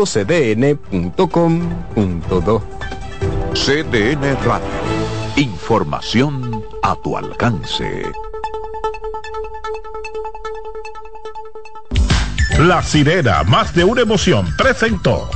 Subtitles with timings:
[0.00, 1.20] www.cdn.com.do.
[3.52, 4.66] CDN Radio.
[5.36, 8.02] Información a tu alcance.
[12.58, 15.30] La sirena, más de una emoción, presentó.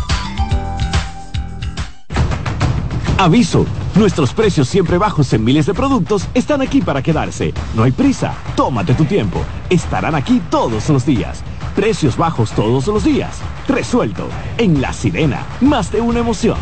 [3.19, 7.55] Aviso, nuestros precios siempre bajos en miles de productos están aquí para quedarse.
[7.75, 9.45] No hay prisa, tómate tu tiempo.
[9.71, 11.45] Estarán aquí todos los días.
[11.75, 13.41] Precios bajos todos los días.
[13.69, 14.29] Resuelto.
[14.59, 16.59] En La Sirena, más de una emoción.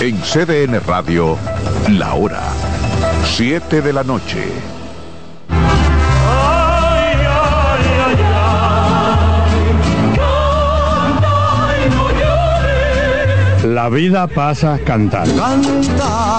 [0.00, 1.38] En CDN Radio,
[1.88, 2.42] la hora
[3.24, 4.46] 7 de la noche.
[13.64, 15.42] La vida pasa cantando.
[15.42, 16.38] Canta,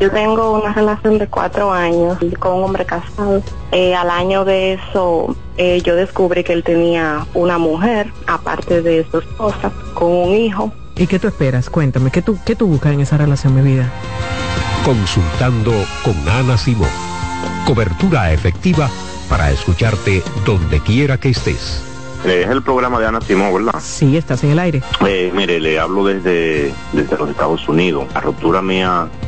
[0.00, 3.42] Yo tengo una relación de cuatro años con un hombre casado.
[3.72, 9.06] Eh, al año de eso, eh, yo descubrí que él tenía una mujer, aparte de
[9.10, 10.72] su esposa, con un hijo.
[10.96, 11.70] ¿Y qué tú esperas?
[11.70, 13.90] Cuéntame, ¿qué tú, qué tú buscas en esa relación, mi vida?
[14.84, 15.72] Consultando
[16.04, 16.88] con Ana Simón.
[17.66, 18.88] Cobertura efectiva
[19.28, 21.82] para escucharte donde quiera que estés.
[22.24, 23.80] Es el programa de Ana Simón, ¿verdad?
[23.80, 24.82] Sí, estás en el aire.
[25.06, 28.06] Eh, mire, le hablo desde, desde los Estados Unidos.
[28.14, 29.08] La ruptura mía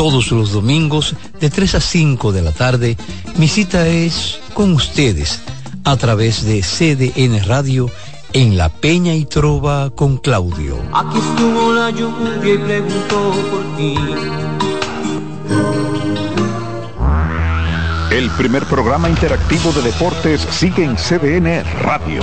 [0.00, 2.96] Todos los domingos de 3 a 5 de la tarde,
[3.36, 5.42] mi cita es con ustedes
[5.84, 7.90] a través de CDN Radio
[8.32, 10.78] en La Peña y Trova con Claudio.
[10.94, 13.94] Aquí estuvo la lluvia y preguntó por ti.
[18.10, 22.22] El primer programa interactivo de deportes sigue en CDN Radio.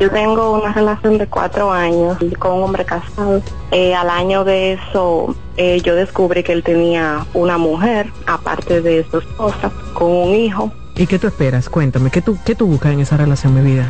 [0.00, 3.40] Yo tengo una relación de cuatro años con un hombre casado.
[3.70, 9.06] Eh, al año de eso, eh, yo descubrí que él tenía una mujer, aparte de
[9.10, 10.72] su esposa, con un hijo.
[10.96, 11.68] ¿Y qué tú esperas?
[11.68, 13.88] Cuéntame, ¿qué tú, qué tú buscas en esa relación, mi vida?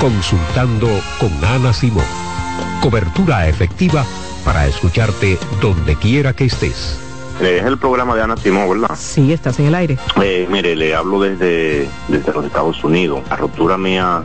[0.00, 2.04] Consultando con Ana Simón.
[2.82, 4.04] Cobertura efectiva
[4.44, 6.98] para escucharte donde quiera que estés.
[7.40, 8.96] Eh, es el programa de Ana Simón, ¿verdad?
[8.98, 9.98] Sí, estás en el aire.
[10.22, 13.22] Eh, mire, le hablo desde, desde los Estados Unidos.
[13.30, 14.24] La ruptura mía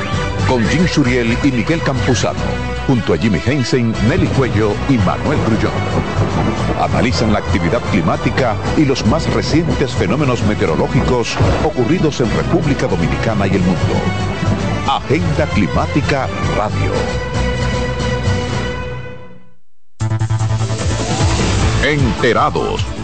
[0.51, 2.37] Con Jim Suriel y Miguel Campuzano.
[2.85, 5.71] Junto a Jimmy Hensen, Nelly Cuello y Manuel Grullón.
[6.77, 13.51] Analizan la actividad climática y los más recientes fenómenos meteorológicos ocurridos en República Dominicana y
[13.51, 13.93] el mundo.
[14.89, 16.27] Agenda Climática
[16.57, 16.91] Radio.
[21.85, 22.85] Enterados,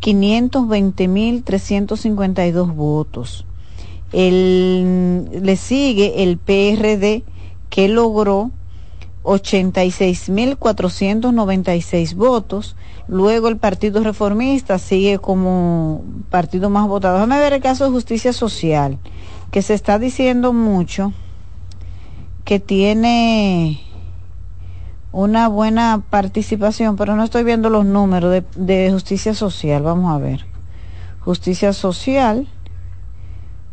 [0.00, 3.44] 520.352 votos.
[4.12, 7.24] El, le sigue el PRD
[7.72, 8.52] que logró
[9.22, 12.76] 86.496 votos.
[13.08, 17.14] Luego el Partido Reformista sigue como partido más votado.
[17.14, 18.98] Déjame ver el caso de Justicia Social,
[19.50, 21.14] que se está diciendo mucho
[22.44, 23.80] que tiene
[25.10, 29.82] una buena participación, pero no estoy viendo los números de, justicia social.
[29.82, 30.44] Vamos a ver.
[31.20, 32.48] Justicia social.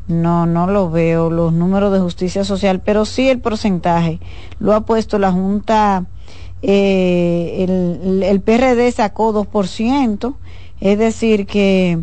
[0.09, 4.19] No, no lo veo, los números de justicia social, pero sí el porcentaje.
[4.57, 6.07] Lo ha puesto la Junta,
[6.63, 7.65] eh,
[8.23, 10.35] el, PRD sacó 2%,
[10.81, 11.99] es decir que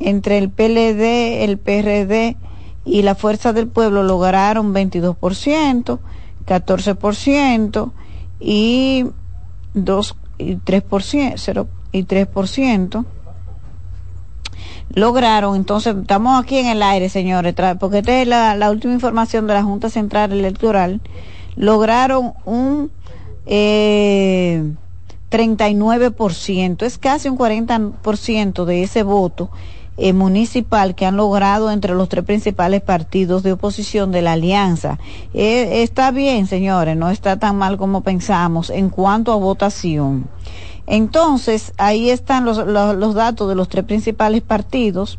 [0.00, 2.38] entre el PLD, el PRD
[2.86, 5.98] y la Fuerza del Pueblo lograron 22%,
[6.46, 7.92] 14%
[8.40, 9.04] y
[9.74, 13.04] 2 y 3%, 0 y 3%.
[14.94, 19.54] Lograron, entonces estamos aquí en el aire, señores, porque esta es la, última información de
[19.54, 21.00] la Junta Central Electoral.
[21.56, 22.92] Lograron un
[23.46, 24.62] eh,
[25.30, 29.50] 39%, es casi un 40% de ese voto
[29.96, 35.00] eh, municipal que han logrado entre los tres principales partidos de oposición de la alianza.
[35.34, 40.28] Eh, está bien, señores, no está tan mal como pensamos en cuanto a votación.
[40.86, 45.18] Entonces, ahí están los, los, datos de los tres principales partidos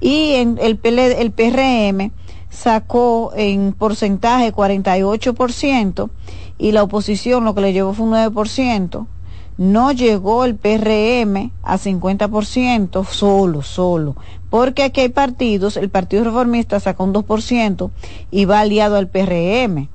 [0.00, 2.12] y en el, el PRM
[2.50, 6.10] sacó en porcentaje 48%
[6.58, 9.06] y la oposición lo que le llevó fue un 9%
[9.58, 14.16] no llegó el PRM a 50% solo, solo,
[14.50, 17.90] porque aquí hay partidos, el Partido Reformista sacó un 2%
[18.30, 19.88] y va aliado al PRM.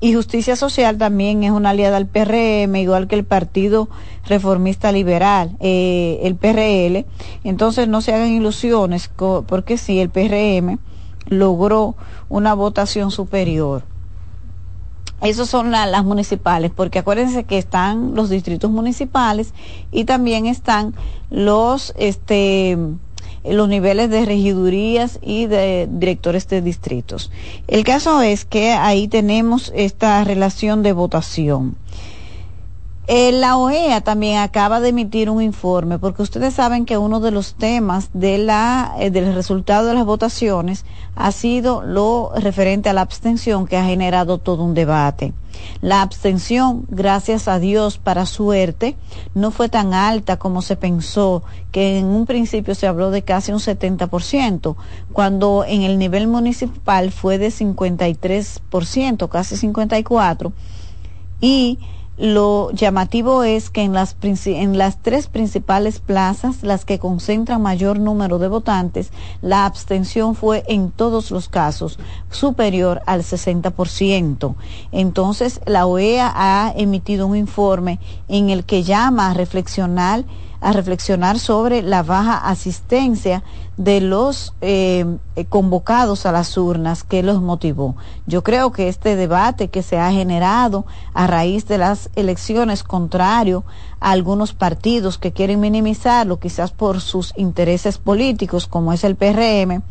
[0.00, 3.88] Y Justicia Social también es una aliada al PRM, igual que el Partido
[4.26, 7.04] Reformista Liberal, eh, el PRL.
[7.42, 10.78] Entonces no se hagan ilusiones, porque sí, el PRM
[11.26, 11.96] logró
[12.28, 13.82] una votación superior.
[15.20, 19.52] Esas son las municipales, porque acuérdense que están los distritos municipales
[19.90, 20.94] y también están
[21.28, 22.78] los, este,
[23.44, 27.30] los niveles de regidurías y de directores de distritos.
[27.66, 31.76] El caso es que ahí tenemos esta relación de votación.
[33.10, 37.30] Eh, la OEA también acaba de emitir un informe porque ustedes saben que uno de
[37.30, 40.84] los temas de la, eh, del resultado de las votaciones
[41.16, 45.32] ha sido lo referente a la abstención que ha generado todo un debate.
[45.80, 48.94] La abstención, gracias a Dios, para suerte,
[49.32, 53.52] no fue tan alta como se pensó, que en un principio se habló de casi
[53.52, 54.76] un 70%,
[55.14, 60.52] cuando en el nivel municipal fue de 53%, casi 54%,
[61.40, 61.78] y
[62.18, 68.00] lo llamativo es que en las, en las tres principales plazas, las que concentran mayor
[68.00, 71.98] número de votantes, la abstención fue en todos los casos
[72.30, 74.54] superior al 60%.
[74.90, 80.24] Entonces, la OEA ha emitido un informe en el que llama a reflexionar
[80.60, 83.44] a reflexionar sobre la baja asistencia
[83.76, 85.06] de los eh,
[85.48, 87.94] convocados a las urnas que los motivó.
[88.26, 90.84] Yo creo que este debate que se ha generado
[91.14, 93.64] a raíz de las elecciones contrario
[94.00, 99.82] a algunos partidos que quieren minimizarlo, quizás por sus intereses políticos, como es el PRM,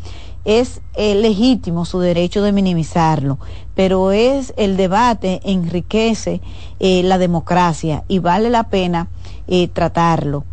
[0.43, 3.37] es eh, legítimo su derecho de minimizarlo,
[3.73, 6.41] pero es el debate enriquece
[6.79, 9.07] eh, la democracia y vale la pena
[9.73, 10.43] tratarlo.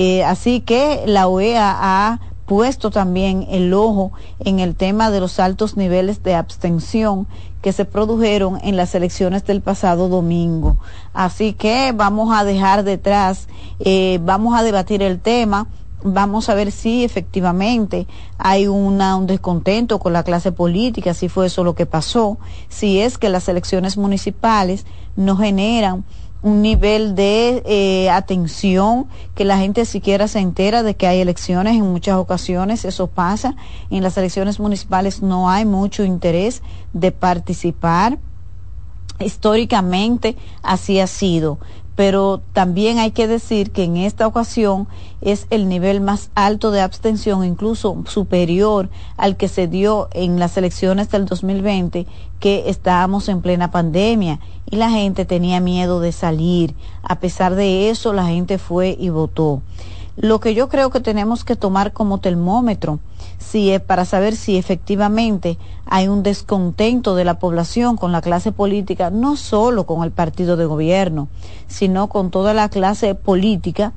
[0.00, 5.40] Eh, así que la OEA ha puesto también el ojo en el tema de los
[5.40, 7.26] altos niveles de abstención
[7.62, 10.76] que se produjeron en las elecciones del pasado domingo.
[11.12, 13.48] Así que vamos a dejar detrás,
[13.80, 15.66] eh, vamos a debatir el tema.
[16.04, 18.06] Vamos a ver si efectivamente
[18.38, 22.38] hay una, un descontento con la clase política, si fue eso lo que pasó,
[22.68, 24.86] si es que las elecciones municipales
[25.16, 26.04] no generan
[26.42, 31.74] un nivel de eh, atención, que la gente siquiera se entera de que hay elecciones
[31.74, 33.56] en muchas ocasiones, eso pasa.
[33.90, 38.18] En las elecciones municipales no hay mucho interés de participar.
[39.20, 41.58] Históricamente así ha sido
[41.98, 44.86] pero también hay que decir que en esta ocasión
[45.20, 50.56] es el nivel más alto de abstención, incluso superior al que se dio en las
[50.56, 52.06] elecciones del 2020,
[52.38, 54.38] que estábamos en plena pandemia
[54.70, 56.76] y la gente tenía miedo de salir.
[57.02, 59.60] A pesar de eso, la gente fue y votó.
[60.20, 62.98] Lo que yo creo que tenemos que tomar como termómetro
[63.38, 68.50] si es para saber si efectivamente hay un descontento de la población con la clase
[68.50, 71.28] política, no solo con el partido de gobierno,
[71.68, 73.92] sino con toda la clase política,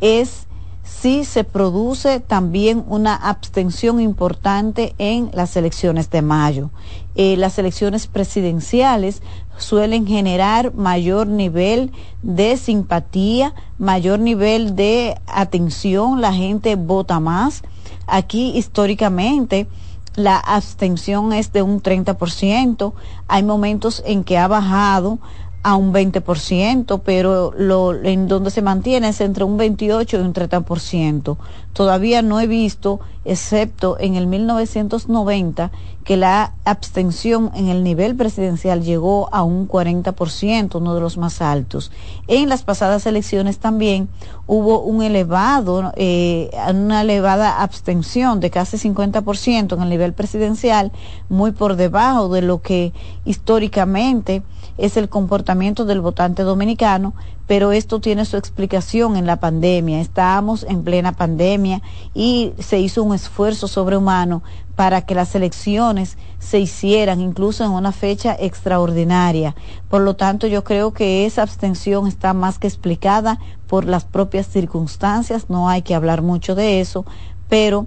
[0.00, 0.46] es
[0.84, 6.70] si se produce también una abstención importante en las elecciones de mayo.
[7.14, 9.22] Eh, las elecciones presidenciales
[9.56, 11.92] suelen generar mayor nivel
[12.22, 17.62] de simpatía, mayor nivel de atención, la gente vota más.
[18.06, 19.66] Aquí históricamente
[20.14, 22.92] la abstención es de un 30%,
[23.28, 25.18] hay momentos en que ha bajado,
[25.62, 30.34] a un 20%, pero lo, en donde se mantiene es entre un 28 y un
[30.34, 31.36] 30%.
[31.72, 35.70] Todavía no he visto, excepto en el 1990,
[36.04, 41.40] que la abstención en el nivel presidencial llegó a un 40%, uno de los más
[41.40, 41.92] altos.
[42.26, 44.08] En las pasadas elecciones también
[44.46, 50.92] hubo un elevado, eh, una elevada abstención de casi 50% en el nivel presidencial,
[51.28, 52.92] muy por debajo de lo que
[53.24, 54.42] históricamente
[54.78, 57.14] es el comportamiento del votante dominicano,
[57.52, 60.00] pero esto tiene su explicación en la pandemia.
[60.00, 61.82] Estábamos en plena pandemia
[62.14, 64.42] y se hizo un esfuerzo sobrehumano
[64.74, 69.54] para que las elecciones se hicieran incluso en una fecha extraordinaria.
[69.90, 74.46] Por lo tanto, yo creo que esa abstención está más que explicada por las propias
[74.46, 77.04] circunstancias, no hay que hablar mucho de eso,
[77.50, 77.86] pero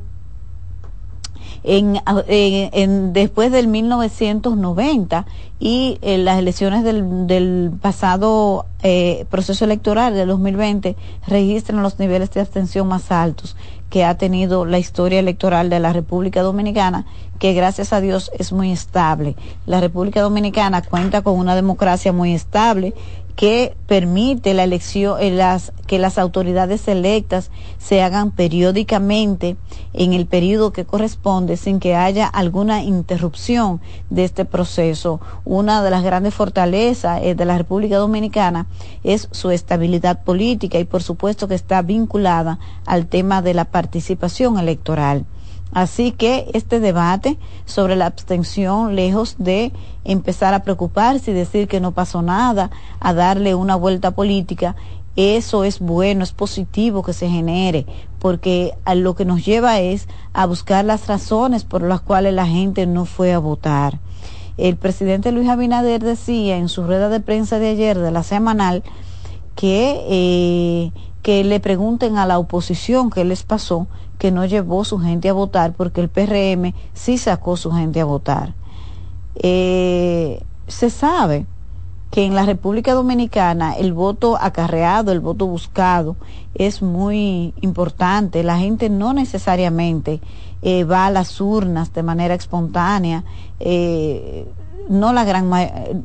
[1.65, 5.25] en, en, después del 1990
[5.59, 10.95] y en las elecciones del, del pasado eh, proceso electoral del 2020
[11.27, 13.55] registran los niveles de abstención más altos
[13.89, 17.05] que ha tenido la historia electoral de la República Dominicana,
[17.39, 19.35] que gracias a Dios es muy estable.
[19.65, 22.93] La República Dominicana cuenta con una democracia muy estable
[23.35, 29.57] que permite la elección, eh, que las autoridades electas se hagan periódicamente
[29.93, 35.19] en el periodo que corresponde sin que haya alguna interrupción de este proceso.
[35.43, 38.67] Una de las grandes fortalezas eh, de la República Dominicana
[39.03, 44.57] es su estabilidad política y por supuesto que está vinculada al tema de la participación
[44.57, 45.25] electoral.
[45.71, 49.73] Así que este debate sobre la abstención, lejos de
[50.03, 54.75] empezar a preocuparse y decir que no pasó nada, a darle una vuelta política,
[55.15, 57.85] eso es bueno, es positivo que se genere,
[58.19, 62.47] porque a lo que nos lleva es a buscar las razones por las cuales la
[62.47, 63.99] gente no fue a votar.
[64.57, 68.83] El presidente Luis Abinader decía en su rueda de prensa de ayer de la semanal
[69.55, 74.99] que, eh, que le pregunten a la oposición qué les pasó, que no llevó su
[74.99, 78.53] gente a votar, porque el PRM sí sacó su gente a votar.
[79.35, 81.45] Eh, se sabe
[82.11, 86.15] que en la República Dominicana el voto acarreado, el voto buscado
[86.53, 88.43] es muy importante.
[88.43, 90.21] La gente no necesariamente
[90.61, 93.23] eh, va a las urnas de manera espontánea.
[93.59, 94.47] Eh,
[94.89, 95.49] no la gran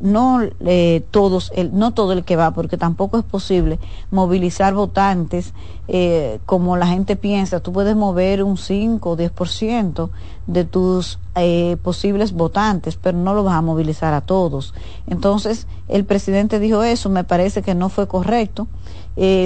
[0.01, 3.79] no eh, todos el, no todo el que va porque tampoco es posible
[4.11, 5.53] movilizar votantes
[5.89, 7.61] eh, como la gente piensa.
[7.61, 10.11] Tú puedes mover un 5 o 10%
[10.47, 14.75] de tus eh, posibles votantes pero no lo vas a movilizar a todos.
[15.07, 18.67] Entonces el presidente dijo eso me parece que no fue correcto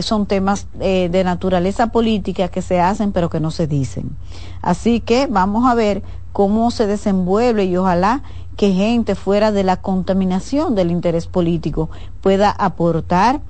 [0.03, 4.17] son temas de naturaleza política que se hacen pero que no se dicen.
[4.63, 8.23] Así que vamos a ver cómo se desenvuelve y ojalá
[8.57, 13.41] que gente fuera de la contaminación del interés político pueda aportar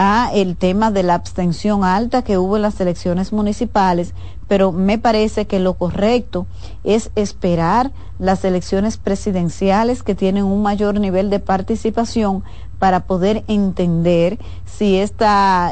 [0.00, 4.14] a el tema de la abstención alta que hubo en las elecciones municipales,
[4.46, 6.46] pero me parece que lo correcto
[6.84, 7.90] es esperar
[8.20, 12.44] las elecciones presidenciales que tienen un mayor nivel de participación
[12.78, 15.26] para poder entender si este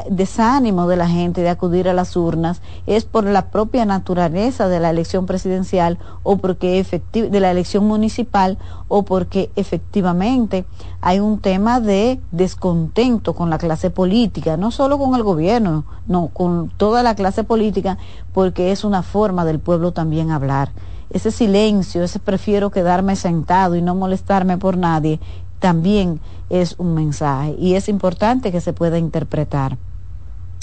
[0.09, 4.79] desánimo de la gente de acudir a las urnas es por la propia naturaleza de
[4.79, 8.57] la elección presidencial o porque de la elección municipal
[8.89, 10.65] o porque efectivamente
[11.01, 16.27] hay un tema de descontento con la clase política, no solo con el gobierno, no,
[16.27, 17.97] con toda la clase política,
[18.33, 20.71] porque es una forma del pueblo también hablar.
[21.09, 25.19] Ese silencio, ese prefiero quedarme sentado y no molestarme por nadie,
[25.59, 29.77] también es un mensaje y es importante que se pueda interpretar.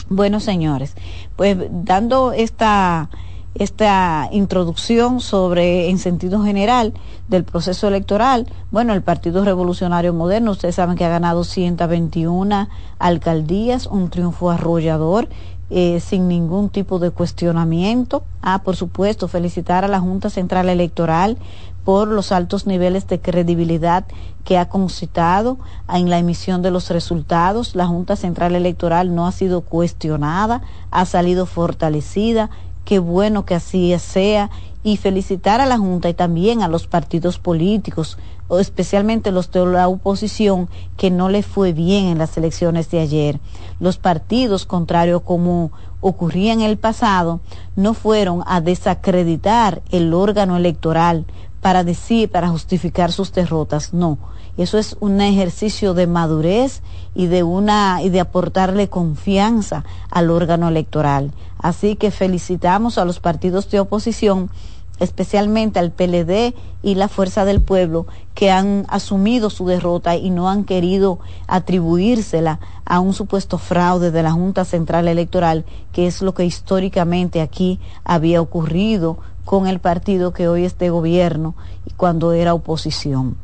[0.08, 0.94] Bueno, señores,
[1.36, 3.08] pues dando esta
[3.54, 6.92] esta introducción sobre, en sentido general,
[7.28, 8.46] del proceso electoral.
[8.70, 12.68] Bueno, el Partido Revolucionario Moderno, ustedes saben que ha ganado 121
[12.98, 15.28] alcaldías, un triunfo arrollador,
[15.70, 18.24] eh, sin ningún tipo de cuestionamiento.
[18.42, 21.38] Ah, por supuesto, felicitar a la Junta Central Electoral
[21.84, 24.04] por los altos niveles de credibilidad
[24.44, 25.58] que ha concitado
[25.92, 27.74] en la emisión de los resultados.
[27.74, 32.50] La Junta Central Electoral no ha sido cuestionada, ha salido fortalecida.
[32.84, 34.50] Qué bueno que así sea.
[34.82, 38.18] Y felicitar a la Junta y también a los partidos políticos,
[38.50, 40.68] especialmente los de la oposición,
[40.98, 43.40] que no le fue bien en las elecciones de ayer.
[43.80, 45.70] Los partidos, contrario como
[46.02, 47.40] ocurría en el pasado,
[47.76, 51.24] no fueron a desacreditar el órgano electoral,
[51.64, 54.18] para decir, para justificar sus derrotas, no.
[54.58, 56.82] Eso es un ejercicio de madurez
[57.14, 61.32] y de una y de aportarle confianza al órgano electoral.
[61.56, 64.50] Así que felicitamos a los partidos de oposición,
[64.98, 70.50] especialmente al PLD y la Fuerza del Pueblo, que han asumido su derrota y no
[70.50, 76.34] han querido atribuírsela a un supuesto fraude de la Junta Central Electoral, que es lo
[76.34, 81.54] que históricamente aquí había ocurrido con el partido que hoy es de gobierno
[81.86, 83.36] y cuando era oposición.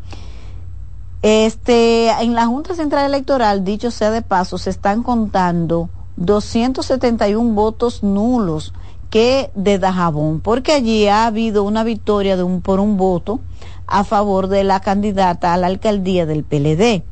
[1.22, 8.02] Este, en la Junta Central Electoral, dicho sea de paso, se están contando 271 votos
[8.02, 8.72] nulos
[9.10, 13.40] que de Dajabón, porque allí ha habido una victoria de un, por un voto
[13.86, 17.02] a favor de la candidata a la alcaldía del PLD.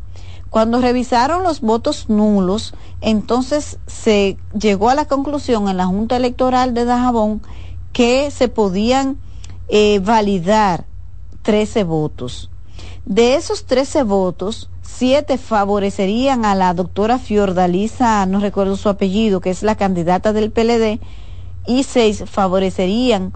[0.49, 2.73] Cuando revisaron los votos nulos,
[3.03, 7.43] entonces se llegó a la conclusión en la Junta Electoral de Dajabón
[7.93, 9.19] que se podían
[9.69, 10.87] eh, validar
[11.43, 12.51] 13 votos.
[13.05, 19.51] De esos 13 votos, 7 favorecerían a la doctora Fiordalisa, no recuerdo su apellido, que
[19.51, 21.01] es la candidata del PLD,
[21.67, 23.33] y 6 favorecerían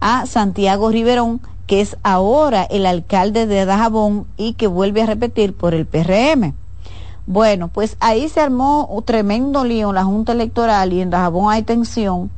[0.00, 5.54] a Santiago Riverón, que es ahora el alcalde de Dajabón y que vuelve a repetir
[5.54, 6.54] por el PRM.
[7.26, 11.52] Bueno, pues ahí se armó un tremendo lío en la Junta Electoral y en Dajabón
[11.52, 12.30] hay tensión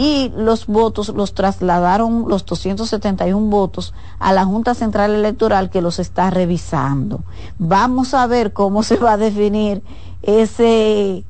[0.00, 5.98] y los votos los trasladaron, los 271 votos, a la Junta Central Electoral que los
[5.98, 7.20] está revisando.
[7.58, 9.82] Vamos a ver cómo se va a definir
[10.22, 11.22] ese,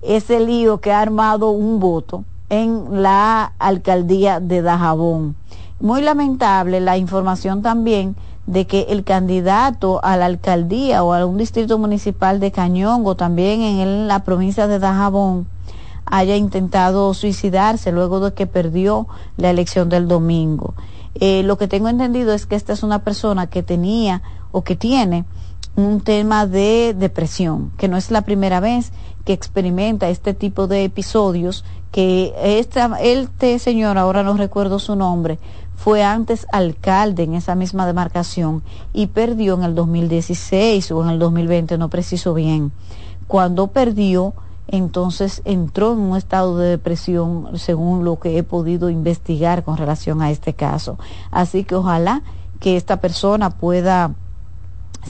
[0.00, 5.34] ese lío que ha armado un voto en la alcaldía de Dajabón.
[5.80, 8.14] Muy lamentable la información también
[8.46, 13.16] de que el candidato a la alcaldía o a un distrito municipal de Cañón o
[13.16, 15.48] también en la provincia de Dajabón
[16.06, 20.74] haya intentado suicidarse luego de que perdió la elección del domingo.
[21.14, 24.76] Eh, lo que tengo entendido es que esta es una persona que tenía o que
[24.76, 25.24] tiene
[25.76, 28.92] un tema de depresión, que no es la primera vez
[29.24, 35.38] que experimenta este tipo de episodios, que esta, este señor, ahora no recuerdo su nombre,
[35.76, 38.62] fue antes alcalde en esa misma demarcación
[38.92, 42.72] y perdió en el 2016 o en el 2020, no preciso bien
[43.26, 44.34] cuando perdió,
[44.68, 50.22] entonces entró en un estado de depresión, según lo que he podido investigar con relación
[50.22, 50.98] a este caso.
[51.30, 52.22] Así que ojalá
[52.60, 54.14] que esta persona pueda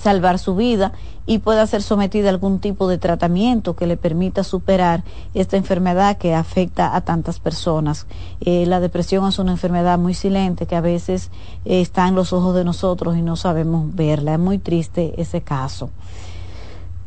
[0.00, 0.92] salvar su vida
[1.26, 6.18] y pueda ser sometida a algún tipo de tratamiento que le permita superar esta enfermedad
[6.18, 8.06] que afecta a tantas personas.
[8.40, 11.30] Eh, la depresión es una enfermedad muy silente que a veces
[11.64, 14.34] eh, está en los ojos de nosotros y no sabemos verla.
[14.34, 15.90] Es muy triste ese caso.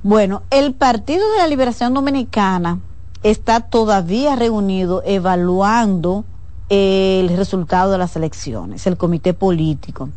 [0.08, 2.80] Bueno, el Partido de la Liberación Dominicana
[3.24, 6.24] está todavía reunido evaluando
[6.70, 10.08] el resultado de las elecciones, el comité político.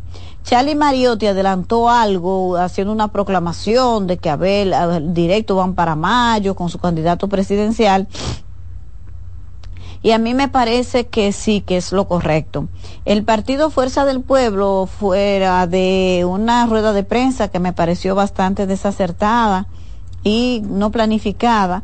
[0.45, 4.73] Charlie Mariotti adelantó algo haciendo una proclamación de que Abel,
[5.13, 8.07] directo van para mayo con su candidato presidencial.
[10.03, 12.69] Y a mí me parece que sí, que es lo correcto.
[13.05, 18.69] El partido Fuerza del Pueblo, fuera de una rueda de prensa que me pareció bastante
[18.69, 19.67] desacertada,
[20.23, 21.83] y no planificada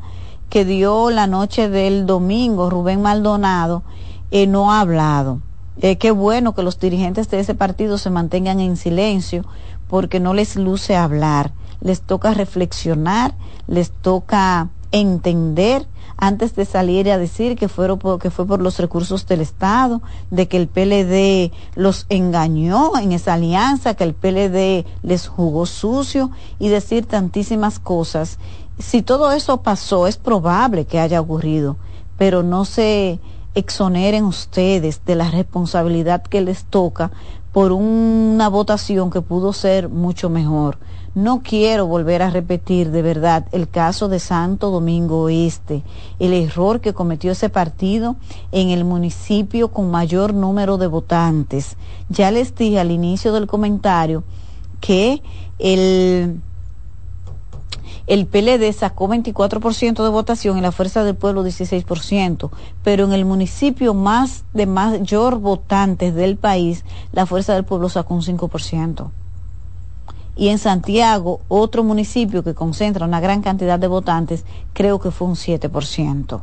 [0.49, 3.83] que dio la noche del domingo Rubén Maldonado,
[4.31, 5.41] eh, no ha hablado.
[5.81, 9.45] Eh, qué bueno que los dirigentes de ese partido se mantengan en silencio
[9.89, 13.35] porque no les luce hablar, les toca reflexionar,
[13.67, 19.27] les toca entender antes de salir a decir que, fueron que fue por los recursos
[19.27, 20.01] del Estado,
[20.31, 26.31] de que el PLD los engañó en esa alianza, que el PLD les jugó sucio
[26.59, 28.39] y decir tantísimas cosas.
[28.79, 31.77] Si todo eso pasó, es probable que haya ocurrido,
[32.17, 33.19] pero no se
[33.55, 37.11] exoneren ustedes de la responsabilidad que les toca
[37.53, 40.79] por una votación que pudo ser mucho mejor.
[41.17, 45.83] No quiero volver a repetir de verdad el caso de Santo Domingo Este,
[46.19, 48.17] el error que cometió ese partido
[48.53, 51.79] en el municipio con mayor número de votantes.
[52.11, 54.25] Ya les dije al inicio del comentario
[54.83, 55.23] que
[55.59, 56.39] el,
[58.07, 62.51] el PLD sacó 24% de votación y la Fuerza del Pueblo 16%,
[62.85, 68.13] pero en el municipio más de mayor votantes del país, la Fuerza del Pueblo sacó
[68.13, 69.13] un 5%
[70.37, 74.45] y en Santiago, otro municipio que concentra una gran cantidad de votantes,
[74.75, 76.43] creo que fue un 7%.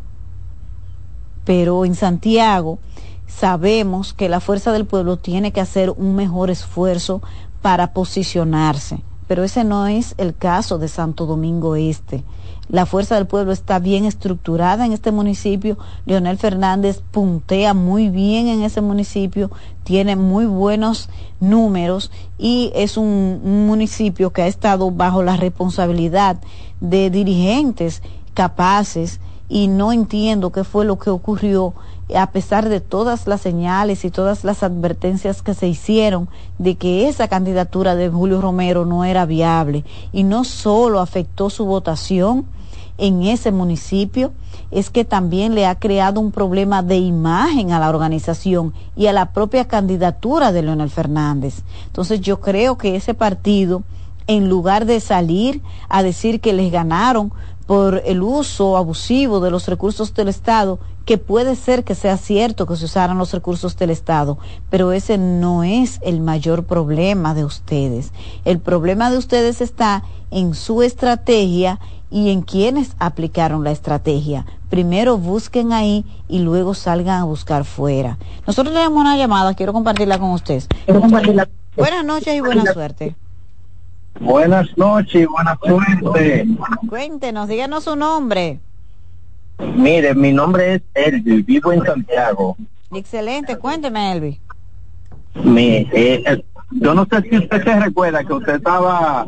[1.46, 2.80] Pero en Santiago
[3.28, 7.22] sabemos que la fuerza del pueblo tiene que hacer un mejor esfuerzo
[7.62, 12.24] para posicionarse, pero ese no es el caso de Santo Domingo Este.
[12.70, 15.78] La fuerza del pueblo está bien estructurada en este municipio.
[16.06, 19.52] Leonel Fernández puntea muy bien en ese municipio,
[19.84, 26.38] tiene muy buenos números y es un, municipio que ha estado bajo la responsabilidad
[26.80, 28.02] de dirigentes
[28.34, 31.74] capaces y no entiendo qué fue lo que ocurrió
[32.16, 37.08] a pesar de todas las señales y todas las advertencias que se hicieron de que
[37.08, 42.46] esa candidatura de Julio Romero no era viable y no solo afectó su votación
[42.98, 44.32] en ese municipio,
[44.70, 49.14] es que también le ha creado un problema de imagen a la organización y a
[49.14, 51.64] la propia candidatura de Leonel Fernández.
[51.88, 53.84] Entonces yo creo que ese partido,
[54.28, 57.34] en lugar de salir a decir que les ganaron
[57.66, 62.66] por el uso abusivo de los recursos del Estado, que puede ser que sea cierto
[62.66, 64.38] que se usaran los recursos del Estado,
[64.70, 68.14] pero ese no es el mayor problema de ustedes.
[68.46, 74.46] El problema de ustedes está en su estrategia y en quienes aplicaron la estrategia.
[74.70, 78.18] Primero busquen ahí y luego salgan a buscar fuera.
[78.48, 80.68] Nosotros tenemos una llamada, quiero compartirla con ustedes.
[81.76, 83.16] Buenas noches y buena suerte.
[84.20, 86.48] Buenas noches y buena suerte.
[86.88, 88.60] Cuéntenos, díganos su nombre.
[89.60, 92.58] Mire, mi nombre es Elvi, vivo en Santiago.
[92.94, 94.40] Excelente, cuénteme, Elvi.
[95.36, 99.26] Mi, eh, eh, yo no sé si usted se recuerda que usted estaba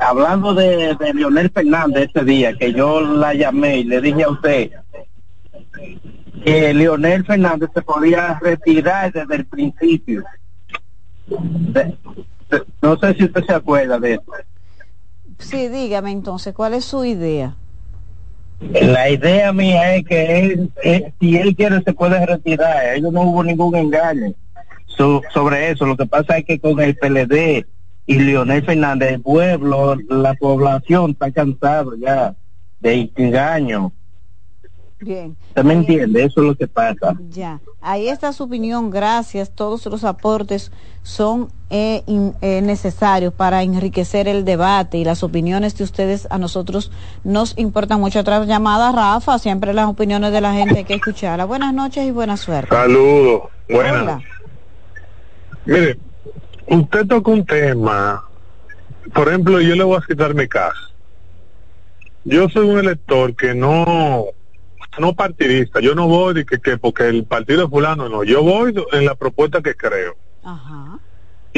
[0.00, 4.30] hablando de, de, Leonel Fernández ese día, que yo la llamé y le dije a
[4.30, 4.70] usted
[6.46, 10.22] que Leonel Fernández se podía retirar desde el principio.
[12.80, 14.32] no sé si usted se acuerda de eso.
[15.38, 17.56] Sí, dígame entonces, ¿cuál es su idea?
[18.60, 20.72] La idea mía es que él,
[21.20, 24.32] si él quiere se puede retirar, ellos no hubo ningún engaño
[24.86, 25.86] sobre eso.
[25.86, 27.66] Lo que pasa es que con el PLD
[28.06, 32.34] y Leonel Fernández, el pueblo, la población está cansado ya
[32.80, 33.92] de engaño.
[35.00, 35.36] Bien.
[35.48, 36.24] ¿Usted me entiende?
[36.24, 37.14] Eso es lo que pasa.
[37.28, 39.50] Ya, ahí está su opinión, gracias.
[39.50, 45.82] Todos los aportes son eh, eh, necesarios para enriquecer el debate y las opiniones de
[45.82, 46.92] ustedes a nosotros
[47.24, 48.20] nos importan mucho.
[48.20, 51.44] Otra llamada, Rafa, siempre las opiniones de la gente hay que escucharla.
[51.44, 52.68] Buenas noches y buena suerte.
[52.74, 54.22] Saludos, buenas.
[55.64, 55.98] Mire,
[56.68, 58.24] usted toca un tema,
[59.12, 60.92] por ejemplo, yo le voy a citar mi caso.
[62.22, 64.26] yo soy un elector que no
[64.98, 68.42] no partidista, yo no voy de que, que porque el partido es fulano, no, yo
[68.42, 70.16] voy en la propuesta que creo.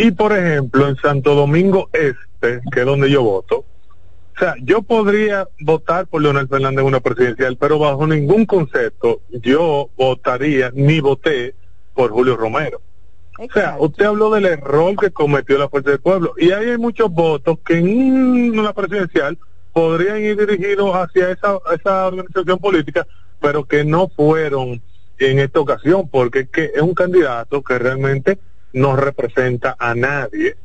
[0.00, 4.82] Y por ejemplo, en Santo Domingo Este, que es donde yo voto, o sea, yo
[4.82, 11.00] podría votar por Leonel Fernández en una presidencial, pero bajo ningún concepto yo votaría ni
[11.00, 11.56] voté
[11.94, 12.80] por Julio Romero.
[13.40, 16.78] O sea, usted habló del error que cometió la Fuerza del Pueblo y ahí hay
[16.78, 19.36] muchos votos que en una presidencial
[19.72, 23.04] podrían ir dirigidos hacia esa, esa organización política,
[23.40, 24.80] pero que no fueron
[25.18, 28.38] en esta ocasión, porque es, que es un candidato que realmente
[28.72, 30.56] no representa a nadie.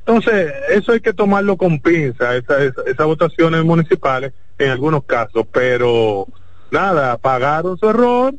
[0.00, 6.26] Entonces, eso hay que tomarlo con pinza, esas esa, votaciones municipales en algunos casos, pero
[6.70, 8.34] nada, pagaron su error,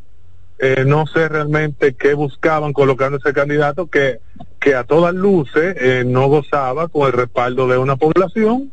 [0.57, 4.19] eh, no sé realmente qué buscaban colocando ese candidato que,
[4.59, 8.71] que a todas luces eh, no gozaba con el respaldo de una población.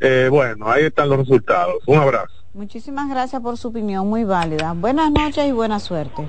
[0.00, 1.76] Eh, bueno, ahí están los resultados.
[1.86, 2.34] Un abrazo.
[2.52, 4.74] Muchísimas gracias por su opinión, muy válida.
[4.76, 6.28] Buenas noches y buena suerte.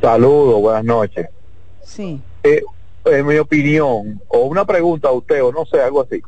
[0.00, 1.28] Saludos, buenas noches.
[1.84, 2.20] Sí.
[2.44, 2.62] Eh,
[3.04, 6.22] en mi opinión, o una pregunta a usted, o no sé, algo así.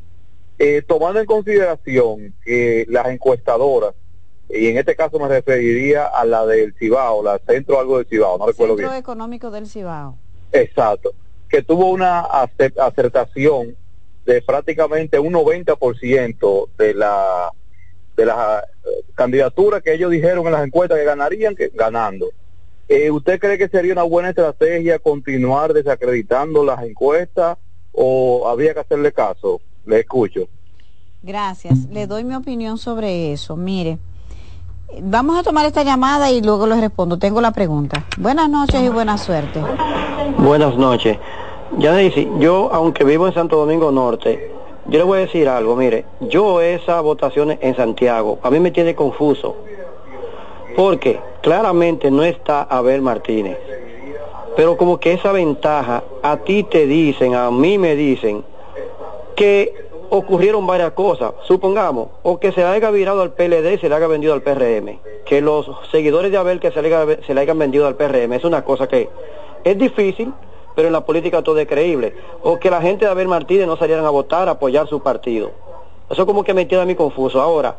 [0.58, 3.94] Eh, tomando en consideración que las encuestadoras,
[4.48, 8.38] y en este caso me referiría a la del Cibao, la Centro algo del Cibao,
[8.38, 8.88] no recuerdo bien.
[8.88, 10.16] Centro Económico del Cibao.
[10.52, 11.12] Exacto,
[11.48, 13.76] que tuvo una acertación
[14.24, 17.52] de prácticamente un 90% de la
[18.16, 22.30] de las eh, candidaturas que ellos dijeron en las encuestas que ganarían, que ganando.
[22.88, 27.56] Eh, ¿Usted cree que sería una buena estrategia continuar desacreditando las encuestas
[27.92, 29.60] o habría que hacerle caso?
[29.86, 30.48] Le escucho.
[31.22, 31.88] Gracias.
[31.90, 33.56] Le doy mi opinión sobre eso.
[33.56, 33.98] Mire,
[35.00, 37.18] vamos a tomar esta llamada y luego le respondo.
[37.18, 38.04] Tengo la pregunta.
[38.18, 39.62] Buenas noches y buena suerte.
[40.38, 41.18] Buenas noches.
[41.78, 44.52] Ya dice, yo aunque vivo en Santo Domingo Norte,
[44.86, 48.70] yo le voy a decir algo, mire, yo esas votaciones en Santiago, a mí me
[48.70, 49.56] tiene confuso,
[50.76, 53.58] porque claramente no está Abel Martínez,
[54.56, 58.42] pero como que esa ventaja, a ti te dicen, a mí me dicen,
[59.36, 59.74] que
[60.08, 64.06] ocurrieron varias cosas, supongamos, o que se haya virado al PLD y se le haya
[64.06, 67.86] vendido al PRM, que los seguidores de Abel que se le, se le hayan vendido
[67.86, 69.10] al PRM, es una cosa que
[69.64, 70.32] es difícil,
[70.74, 72.14] pero en la política todo es creíble.
[72.42, 75.50] O que la gente de Abel Martínez no salieran a votar, a apoyar su partido.
[76.08, 77.40] Eso como que me tiene a mí confuso.
[77.40, 77.76] Ahora,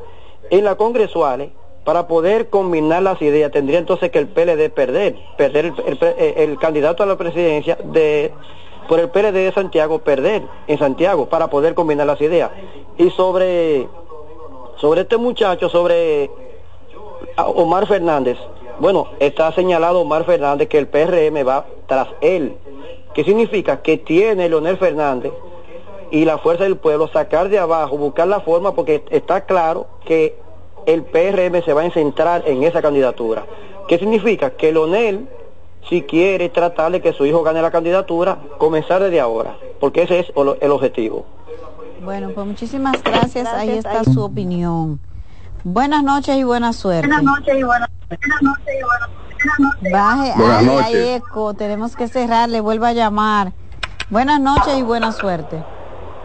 [0.51, 1.49] en la congresuales,
[1.85, 5.73] para poder combinar las ideas, tendría entonces que el PLD perder, perder
[6.17, 8.33] el, candidato a la presidencia de
[8.89, 12.51] por el PLD de Santiago, perder en Santiago para poder combinar las ideas.
[12.97, 13.87] Y sobre,
[14.77, 16.29] sobre este muchacho, sobre
[17.37, 18.37] Omar Fernández,
[18.79, 22.57] bueno, está señalado Omar Fernández que el PRM va tras él
[23.15, 23.81] ¿Qué significa?
[23.81, 25.31] Que tiene Leonel Fernández
[26.11, 30.37] y la fuerza del pueblo sacar de abajo, buscar la forma, porque está claro que
[30.85, 33.45] el PRM se va a centrar en esa candidatura.
[33.87, 34.51] ¿Qué significa?
[34.51, 35.27] Que Leonel,
[35.89, 40.19] si quiere tratar de que su hijo gane la candidatura, comenzar desde ahora, porque ese
[40.19, 41.25] es el objetivo.
[42.03, 43.47] Bueno, pues muchísimas gracias.
[43.47, 44.99] Ahí está su opinión.
[45.63, 47.07] Buenas noches y buena suerte.
[47.07, 49.09] Buenas noches y buena, buenas noches y buena
[49.91, 53.53] Baje, Buenas eco, tenemos que cerrar, le vuelvo a llamar.
[54.09, 55.63] Buenas noches y buena suerte.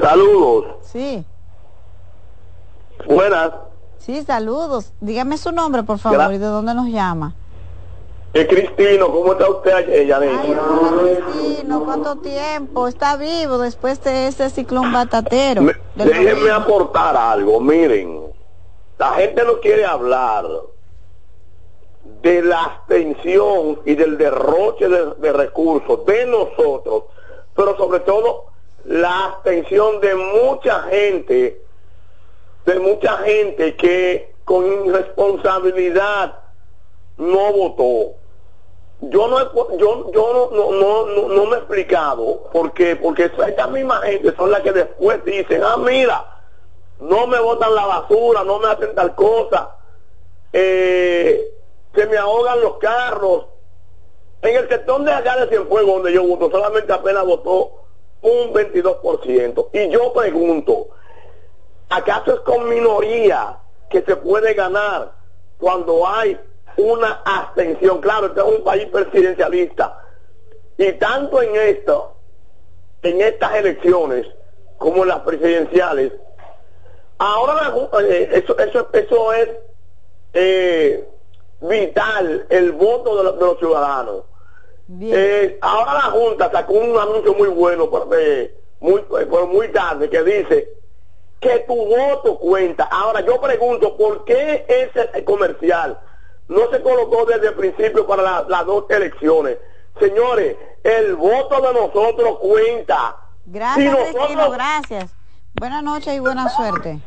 [0.01, 0.77] Saludos.
[0.83, 1.25] Sí.
[3.07, 3.51] Buenas.
[4.01, 4.93] Sí, saludos.
[5.01, 7.35] Dígame su nombre, por favor, y de dónde nos llama.
[8.33, 12.87] Es Cristino, ¿cómo está usted, Ay, Cristino, ¿cuánto tiempo?
[12.87, 15.63] Está vivo después de ese ciclón batatero.
[15.97, 18.21] déjenme aportar algo, miren.
[18.99, 20.47] La gente no quiere hablar
[22.23, 27.05] de la abstención y del derroche de, recursos de nosotros,
[27.55, 28.45] pero sobre todo
[28.85, 31.63] la abstención de mucha gente,
[32.71, 36.39] de mucha gente que con irresponsabilidad
[37.17, 38.15] no votó.
[39.03, 39.39] Yo no
[39.79, 44.51] yo, yo no, no, no, no, me he explicado porque porque esta misma gente son
[44.51, 46.25] las que después dicen, ah mira,
[47.01, 49.77] no me votan la basura, no me hacen tal cosa.
[50.53, 51.43] Eh,
[51.95, 53.47] se me ahogan los carros.
[54.43, 57.73] En el sector de allá de Cienfuegos, donde yo voto, solamente apenas votó
[58.23, 59.69] un 22%.
[59.73, 60.89] Y yo pregunto,
[61.91, 63.59] ¿acaso es con minoría
[63.91, 65.13] que se puede ganar
[65.59, 66.39] cuando hay
[66.77, 68.01] una abstención?
[68.01, 70.03] Claro, este es un país presidencialista.
[70.79, 72.17] Y tanto en esto,
[73.03, 74.27] en estas elecciones,
[74.79, 76.13] como en las presidenciales,
[77.19, 79.49] ahora eh, eso, eso, eso es
[80.33, 81.07] eh,
[81.61, 84.25] vital el voto de, los, ciudadanos.
[85.03, 87.91] Eh, ahora la Junta sacó un anuncio muy bueno,
[88.81, 89.05] muy,
[89.49, 90.80] muy tarde, que dice
[91.41, 92.85] que tu voto cuenta.
[92.85, 95.99] Ahora yo pregunto, ¿por qué ese comercial
[96.49, 99.59] no se colocó desde el principio para las dos elecciones?
[99.99, 103.17] Señores, el voto de nosotros cuenta.
[103.47, 103.97] Gracias,
[104.53, 105.15] gracias.
[105.59, 107.01] Buenas noches y buena suerte.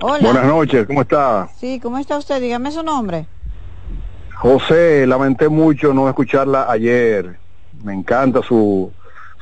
[0.00, 0.20] Hola.
[0.20, 1.48] Buenas noches, ¿cómo está?
[1.56, 2.40] Sí, ¿cómo está usted?
[2.40, 3.26] Dígame su nombre.
[4.36, 7.38] José, lamenté mucho no escucharla ayer.
[7.84, 8.92] Me encanta su,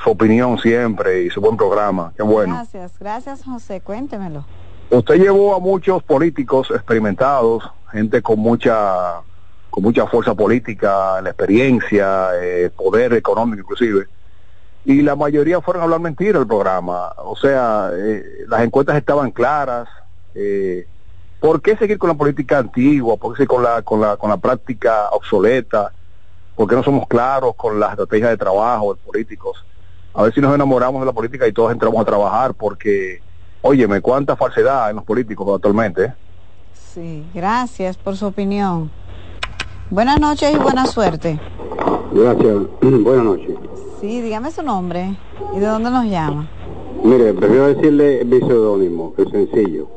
[0.03, 2.13] su opinión siempre y su buen programa.
[2.17, 2.55] Qué bueno.
[2.55, 4.45] Gracias, gracias José, cuéntemelo.
[4.91, 9.21] Usted llevó a muchos políticos experimentados, gente con mucha
[9.71, 14.09] con mucha fuerza política, la experiencia, eh, poder económico inclusive,
[14.85, 17.13] y la mayoría fueron a hablar mentira el programa.
[17.19, 19.89] O sea, eh, las encuestas estaban claras.
[20.35, 20.87] Eh,
[21.39, 23.17] ¿Por qué seguir con la política antigua?
[23.17, 25.93] ¿Por qué seguir con la, con la, con la práctica obsoleta?
[26.57, 29.65] ¿Por qué no somos claros con las estrategias de trabajo de políticos?
[30.13, 33.23] A ver si nos enamoramos de la política y todos entramos a trabajar, porque,
[33.63, 36.05] óyeme, cuánta falsedad en los políticos actualmente.
[36.05, 36.15] ¿eh?
[36.73, 38.91] Sí, gracias por su opinión.
[39.91, 41.39] Buenas noches y buena suerte.
[42.13, 43.57] Gracias, buenas noches.
[44.01, 45.17] Sí, dígame su nombre
[45.55, 46.49] y de dónde nos llama.
[47.03, 49.89] Mire, prefiero decirle mi seudónimo, que es sencillo.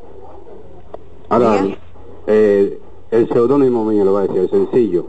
[1.28, 1.66] Ahora,
[2.26, 2.78] eh,
[3.10, 5.06] el seudónimo mío lo va a decir, es sencillo.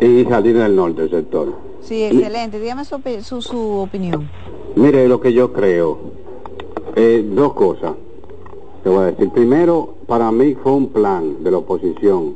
[0.00, 1.69] Y Jardín del Norte, el sector.
[1.82, 2.60] Sí, excelente.
[2.60, 4.28] Dígame su, su, opinión.
[4.76, 5.98] Mire, lo que yo creo,
[6.96, 7.92] eh, dos cosas.
[8.82, 9.30] Te voy a decir.
[9.30, 12.34] Primero, para mí fue un plan de la oposición,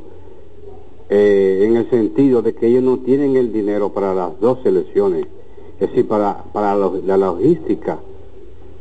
[1.09, 5.25] eh, en el sentido de que ellos no tienen el dinero para las dos elecciones,
[5.79, 7.99] es decir, para, para la logística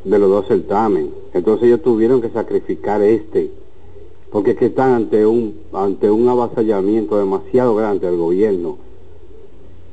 [0.05, 1.11] de los dos certámenes.
[1.33, 3.51] Entonces ellos tuvieron que sacrificar este,
[4.31, 8.84] porque es que están ante un, ante un avasallamiento demasiado grande del gobierno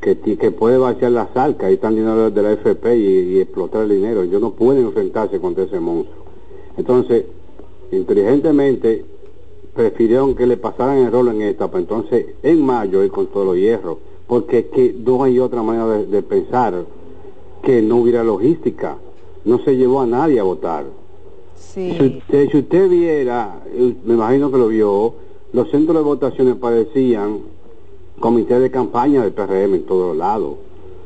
[0.02, 3.90] que, que puede vaciar las arcas, ahí están dinero de la FP y, explotar el
[3.90, 4.24] dinero.
[4.24, 6.26] Ellos no pueden enfrentarse contra ese monstruo.
[6.76, 7.26] Entonces,
[7.92, 9.06] inteligentemente,
[9.76, 11.78] prefirieron que le pasaran el rol en esta etapa.
[11.78, 15.86] Entonces, en mayo, ir con todos los hierros, porque es que no hay otra manera
[15.86, 16.84] de, pensar
[17.62, 18.98] que no hubiera logística.
[19.46, 20.86] No se llevó a nadie a votar.
[21.56, 23.62] Si, usted, si usted viera,
[24.04, 25.14] me imagino que lo vio,
[25.54, 27.40] los centros de votaciones parecían
[28.22, 30.56] comité de campaña del PRM en todos lados,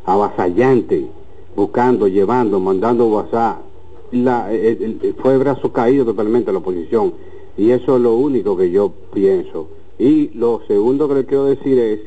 [0.06, 1.08] avasallante,
[1.56, 3.62] buscando, llevando, mandando WhatsApp.
[4.12, 4.50] La,
[5.22, 7.14] fue el brazo caído totalmente la oposición.
[7.58, 9.68] Y eso es lo único que yo pienso.
[9.98, 12.00] Y lo segundo que le quiero decir es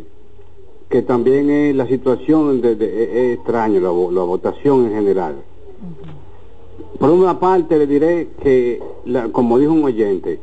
[0.89, 5.37] que también es la situación de, es extraño, la, votación en general.
[6.99, 8.81] Por una parte le diré que,
[9.33, 10.39] como dijo un oyente,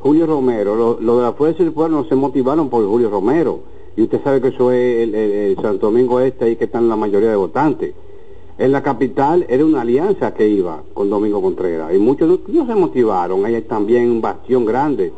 [0.00, 3.60] Julio Romero, lo, de la Fuerza del Pueblo no se motivaron por Julio Romero
[4.00, 7.28] y usted sabe que eso es el, Santo Domingo Este, ahí que están la mayoría
[7.28, 7.92] de votantes.
[8.56, 12.74] En la capital era una alianza que iba con Domingo Contreras y muchos no, se
[12.74, 13.44] motivaron.
[13.44, 15.12] Hay también un bastión grande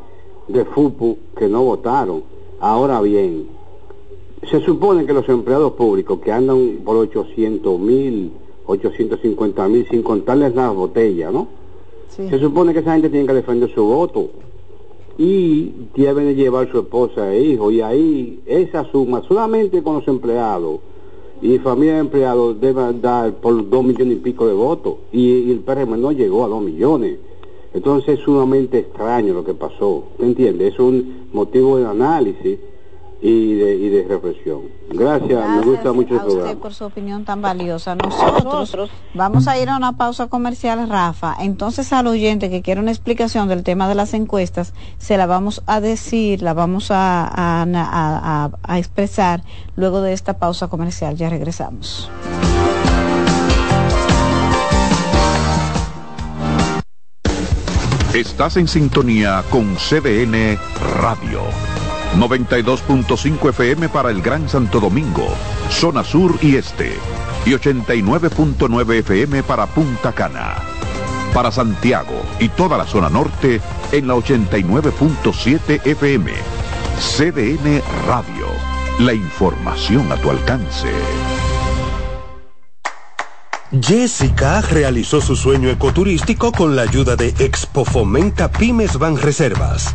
[0.49, 2.25] de FUPU que no votaron.
[2.59, 3.47] Ahora bien,
[4.51, 8.33] se supone que los empleados públicos que andan por 800 mil,
[8.67, 11.47] 850 mil, sin contarles las botellas, ¿no?
[12.09, 14.29] Se supone que esa gente tiene que defender su voto
[15.19, 17.71] y deben llevar su esposa e hijo.
[17.71, 20.81] Y ahí esa suma solamente con los empleados
[21.43, 24.95] y familia de empleados deben dar por dos millones y pico de votos.
[25.13, 27.19] Y, el PRM no llegó a dos millones.
[27.75, 30.05] Entonces es sumamente extraño lo que pasó.
[30.19, 30.75] ¿te entiendes?
[30.75, 32.59] es un motivo de análisis
[33.23, 34.63] y de, y de reflexión.
[34.91, 37.95] Gracias, me gusta mucho a usted por su opinión tan valiosa.
[37.95, 41.37] Nosotros vamos a ir a una pausa comercial, Rafa.
[41.39, 45.63] Entonces al oyente que quiere una explicación del tema de las encuestas, se la vamos
[45.67, 49.45] a decir, la vamos a, a, a expresar
[49.77, 51.17] luego de esta pausa comercial.
[51.17, 52.11] Ya regresamos.
[58.15, 60.59] Estás en sintonía con CDN
[61.01, 61.41] Radio.
[62.19, 65.27] 92.5 FM para el Gran Santo Domingo,
[65.71, 66.93] zona sur y este,
[67.47, 70.57] y 89.9 FM para Punta Cana.
[71.33, 73.61] Para Santiago y toda la zona norte
[73.93, 76.33] en la 89.7 FM.
[76.99, 78.47] CDN Radio.
[79.01, 80.93] La información a tu alcance.
[83.81, 89.95] Jessica realizó su sueño ecoturístico con la ayuda de Expo Fomenta Pymes Van Reservas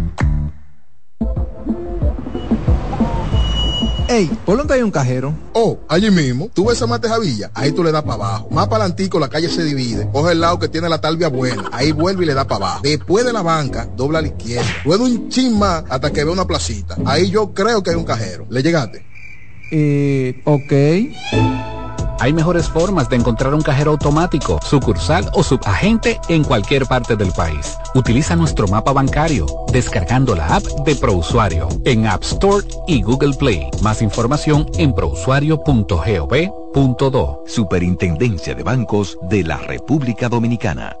[4.21, 5.33] Ey, ¿por dónde hay un cajero?
[5.53, 6.47] Oh, allí mismo.
[6.53, 8.49] Tú ves a Mate Javilla, ahí tú le das para abajo.
[8.51, 10.07] Más para la calle se divide.
[10.11, 11.69] Coge el lado que tiene la talvia buena.
[11.71, 12.81] Ahí vuelve y le da para abajo.
[12.83, 14.69] Después de la banca, dobla a la izquierda.
[14.85, 16.97] Luego un chin más hasta que ve una placita.
[17.03, 18.45] Ahí yo creo que hay un cajero.
[18.49, 19.03] ¿Le llegaste?
[19.71, 21.70] Eh, ok.
[22.21, 27.31] Hay mejores formas de encontrar un cajero automático, sucursal o subagente en cualquier parte del
[27.31, 27.79] país.
[27.95, 33.71] Utiliza nuestro mapa bancario descargando la app de ProUsuario en App Store y Google Play.
[33.81, 37.43] Más información en prousuario.gov.do.
[37.47, 41.00] Superintendencia de Bancos de la República Dominicana.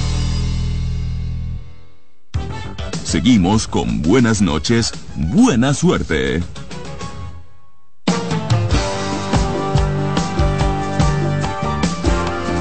[3.11, 6.41] Seguimos con buenas noches, buena suerte.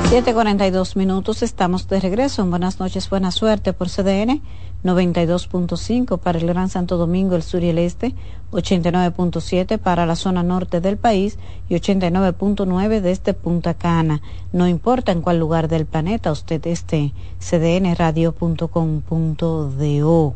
[0.08, 4.42] Siete cuarenta y dos minutos, estamos de regreso en Buenas noches, buena suerte por CDN
[4.82, 8.16] 92.5 para el Gran Santo Domingo, el sur y el este,
[8.50, 11.38] 89.7 para la zona norte del país
[11.68, 14.20] y 89.9 desde Punta Cana.
[14.52, 20.34] No importa en cuál lugar del planeta usted esté, cdnradio.com.do.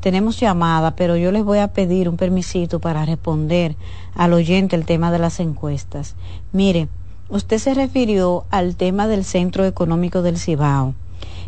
[0.00, 3.74] Tenemos llamada, pero yo les voy a pedir un permisito para responder
[4.14, 6.14] al oyente el tema de las encuestas.
[6.52, 6.88] Mire,
[7.28, 10.94] usted se refirió al tema del Centro Económico del Cibao.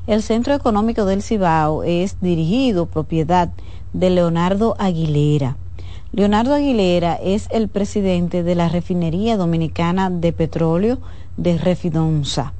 [0.08, 3.50] El Centro Económico del Cibao es dirigido, propiedad
[3.92, 5.56] de Leonardo Aguilera.
[6.12, 10.98] Leonardo Aguilera es el presidente de la Refinería Dominicana de Petróleo
[11.36, 12.52] de Refidonza.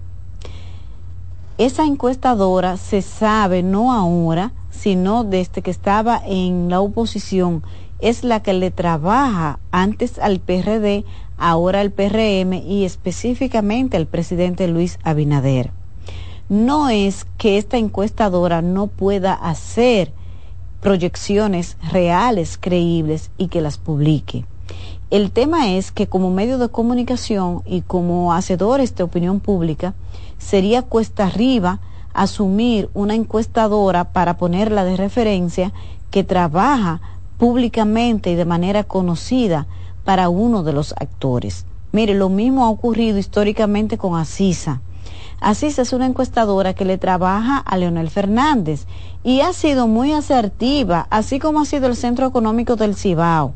[1.59, 7.63] Esa encuestadora se sabe no ahora, sino desde que estaba en la oposición,
[8.01, 11.05] es la que le trabaja antes al PRD,
[11.37, 15.71] ahora al PRM y específicamente al presidente Luis Abinader.
[16.49, 20.13] No es que esta encuestadora no pueda hacer
[20.81, 24.47] proyecciones reales, creíbles y que las publique.
[25.11, 29.93] El tema es que como medio de comunicación y como hacedores de opinión pública,
[30.39, 31.81] sería cuesta arriba
[32.13, 35.73] asumir una encuestadora para ponerla de referencia
[36.11, 37.01] que trabaja
[37.39, 39.67] públicamente y de manera conocida
[40.05, 41.67] para uno de los actores.
[41.93, 44.81] Mire, lo mismo ha ocurrido históricamente con Asisa.
[45.41, 48.87] Asisa es una encuestadora que le trabaja a Leonel Fernández
[49.25, 53.55] y ha sido muy asertiva, así como ha sido el Centro Económico del Cibao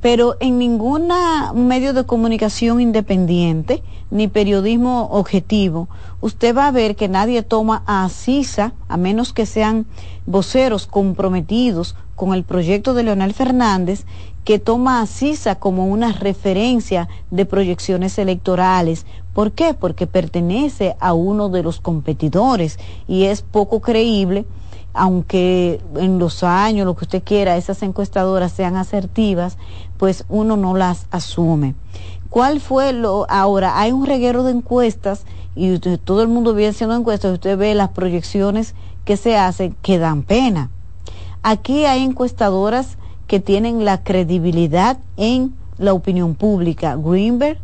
[0.00, 1.08] pero en ningún
[1.54, 5.88] medio de comunicación independiente ni periodismo objetivo,
[6.20, 9.86] usted va a ver que nadie toma a CISA, a menos que sean
[10.26, 14.04] voceros comprometidos con el proyecto de Leonel Fernández,
[14.44, 19.06] que toma a CISA como una referencia de proyecciones electorales.
[19.34, 19.74] ¿Por qué?
[19.74, 24.46] Porque pertenece a uno de los competidores y es poco creíble
[24.92, 29.56] aunque en los años, lo que usted quiera, esas encuestadoras sean asertivas,
[30.00, 31.74] pues uno no las asume.
[32.30, 33.26] ¿Cuál fue lo?
[33.28, 37.74] Ahora, hay un reguero de encuestas y todo el mundo viene haciendo encuestas usted ve
[37.74, 38.74] las proyecciones
[39.04, 40.70] que se hacen que dan pena.
[41.42, 42.96] Aquí hay encuestadoras
[43.26, 47.58] que tienen la credibilidad en la opinión pública, Greenberg,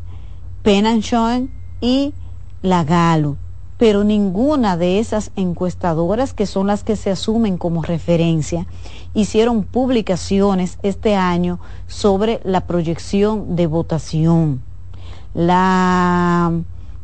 [0.63, 2.13] Penanchoen y
[2.61, 3.39] la Galo
[3.79, 8.67] pero ninguna de esas encuestadoras, que son las que se asumen como referencia,
[9.15, 14.63] hicieron publicaciones este año sobre la proyección de votación.
[15.35, 16.53] La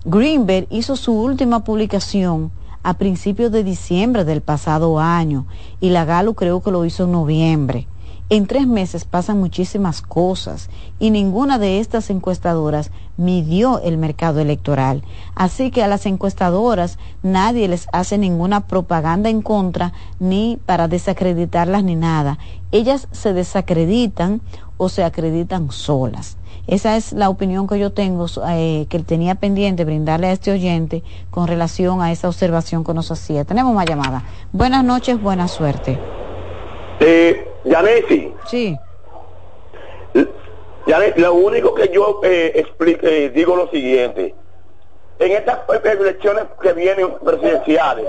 [0.04, 2.50] Greenberg hizo su última publicación
[2.82, 5.46] a principios de diciembre del pasado año
[5.80, 7.86] y la Galo creo que lo hizo en noviembre.
[8.32, 15.02] En tres meses pasan muchísimas cosas y ninguna de estas encuestadoras midió el mercado electoral.
[15.34, 21.84] Así que a las encuestadoras nadie les hace ninguna propaganda en contra ni para desacreditarlas
[21.84, 22.38] ni nada.
[22.70, 24.40] Ellas se desacreditan
[24.78, 26.38] o se acreditan solas.
[26.66, 31.02] Esa es la opinión que yo tengo, eh, que tenía pendiente brindarle a este oyente
[31.30, 33.44] con relación a esa observación que nos hacía.
[33.44, 34.24] Tenemos más llamada.
[34.54, 36.21] Buenas noches, buena suerte.
[37.04, 38.32] Eh, Yanesi.
[38.46, 38.78] Sí.
[40.86, 44.34] Yanesi, lo único que yo eh, explico, eh, digo lo siguiente.
[45.18, 48.06] En estas elecciones que vienen presidenciales,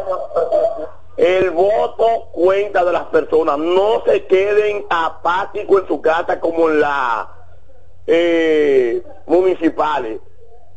[1.17, 3.57] el voto cuenta de las personas.
[3.57, 7.27] No se queden apáticos en su casa como en las
[8.07, 10.19] eh, municipales.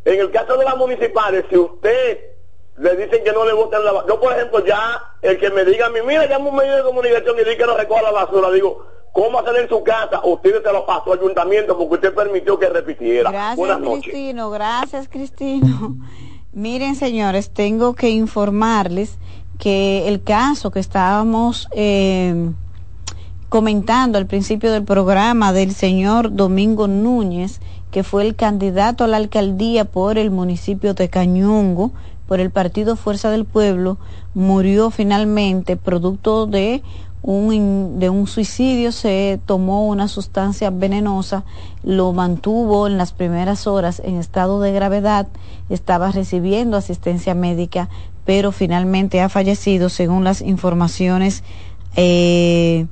[0.04, 2.35] En el caso de las municipales, si usted
[2.78, 4.14] le dicen que no le voten la basura.
[4.14, 6.82] Yo, por ejemplo, ya el que me diga a mí, mira, llama un medio de
[6.82, 10.20] comunicación y dice que no recoja la basura, digo, ¿cómo hacer en su casa?
[10.24, 13.30] Usted se lo pasó al ayuntamiento porque usted permitió que repitiera.
[13.30, 15.96] Gracias, Cristino, gracias, Cristino.
[16.52, 19.18] Miren, señores, tengo que informarles
[19.58, 22.50] que el caso que estábamos eh,
[23.48, 27.60] comentando al principio del programa del señor Domingo Núñez,
[27.90, 31.92] que fue el candidato a la alcaldía por el municipio de Cañungo,
[32.26, 33.98] por el partido Fuerza del Pueblo,
[34.34, 36.82] murió finalmente producto de
[37.22, 41.44] un, de un suicidio, se tomó una sustancia venenosa,
[41.82, 45.26] lo mantuvo en las primeras horas en estado de gravedad,
[45.68, 47.88] estaba recibiendo asistencia médica,
[48.24, 51.42] pero finalmente ha fallecido según las informaciones
[51.96, 52.86] eh,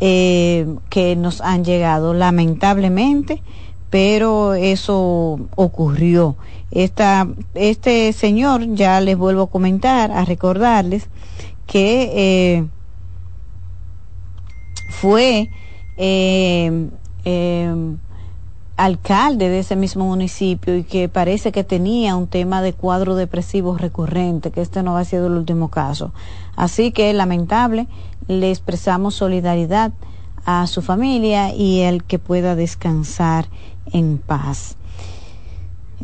[0.00, 2.14] eh, que nos han llegado.
[2.14, 3.42] Lamentablemente,
[3.90, 6.36] pero eso ocurrió.
[6.72, 11.08] Esta, este señor, ya les vuelvo a comentar, a recordarles
[11.66, 12.66] que eh,
[14.88, 15.50] fue
[15.98, 16.88] eh,
[17.24, 17.74] eh,
[18.76, 23.76] alcalde de ese mismo municipio y que parece que tenía un tema de cuadro depresivo
[23.76, 26.12] recurrente, que este no ha sido el último caso.
[26.56, 27.86] Así que lamentable,
[28.28, 29.92] le expresamos solidaridad
[30.44, 33.46] a su familia y el que pueda descansar
[33.92, 34.76] en paz.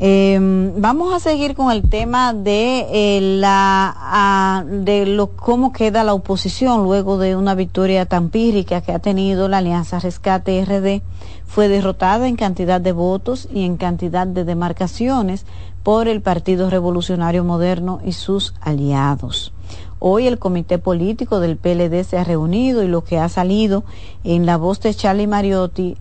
[0.01, 6.15] Em, vamos a seguir con el tema de eh, la de lo cómo queda la
[6.15, 11.03] oposición luego de una victoria tan pírrica que ha tenido la Alianza Rescate RD
[11.47, 15.47] fue derrotada en cantidad de votos y en cantidad de demarcaciones
[15.83, 19.53] por el Partido Revolucionario Moderno y sus aliados.
[19.99, 23.83] Hoy el comité político del PLD se ha reunido y lo que ha salido
[24.23, 25.97] en la voz de Charlie Mariotti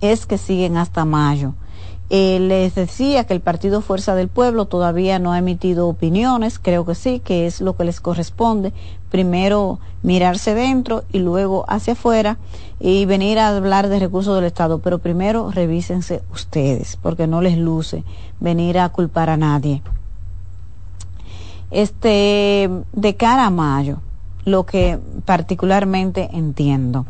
[0.00, 1.54] es que siguen hasta mayo.
[2.14, 6.84] Eh, les decía que el Partido Fuerza del Pueblo todavía no ha emitido opiniones, creo
[6.84, 8.74] que sí, que es lo que les corresponde.
[9.10, 12.36] Primero mirarse dentro y luego hacia afuera
[12.78, 14.80] y venir a hablar de recursos del Estado.
[14.80, 18.04] Pero primero revísense ustedes, porque no les luce
[18.40, 19.80] venir a culpar a nadie.
[21.70, 24.00] Este, de cara a mayo,
[24.44, 27.06] lo que particularmente entiendo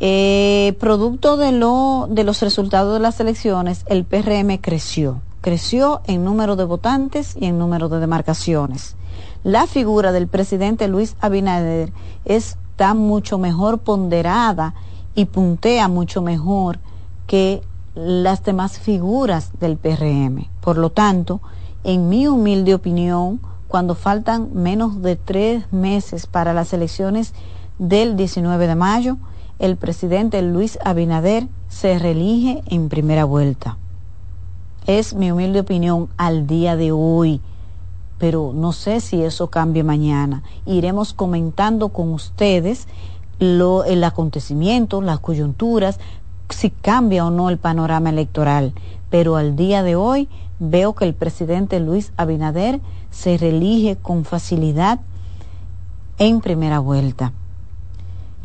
[0.00, 5.22] eh, producto de, lo, de los resultados de las elecciones, el PRM creció.
[5.40, 8.96] Creció en número de votantes y en número de demarcaciones.
[9.42, 11.92] La figura del presidente Luis Abinader
[12.24, 14.74] está mucho mejor ponderada
[15.14, 16.78] y puntea mucho mejor
[17.26, 17.62] que
[17.94, 20.48] las demás figuras del PRM.
[20.60, 21.40] Por lo tanto,
[21.84, 27.32] en mi humilde opinión, cuando faltan menos de tres meses para las elecciones
[27.78, 29.16] del 19 de mayo,
[29.58, 33.78] el presidente Luis Abinader se reelige en primera vuelta.
[34.86, 37.40] Es mi humilde opinión al día de hoy,
[38.18, 40.42] pero no sé si eso cambie mañana.
[40.66, 42.86] Iremos comentando con ustedes
[43.38, 45.98] lo, el acontecimiento, las coyunturas,
[46.50, 48.74] si cambia o no el panorama electoral.
[49.10, 50.28] Pero al día de hoy
[50.58, 52.80] veo que el presidente Luis Abinader
[53.10, 55.00] se reelige con facilidad
[56.18, 57.32] en primera vuelta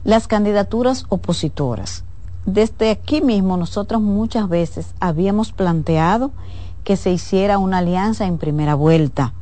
[0.03, 2.03] las candidaturas opositoras.
[2.45, 6.31] Desde aquí mismo nosotros muchas veces habíamos planteado
[6.83, 9.33] que se hiciera una alianza en primera vuelta.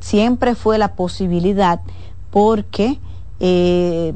[0.00, 1.80] Siempre fue la posibilidad
[2.30, 2.98] porque
[3.40, 4.12] eh,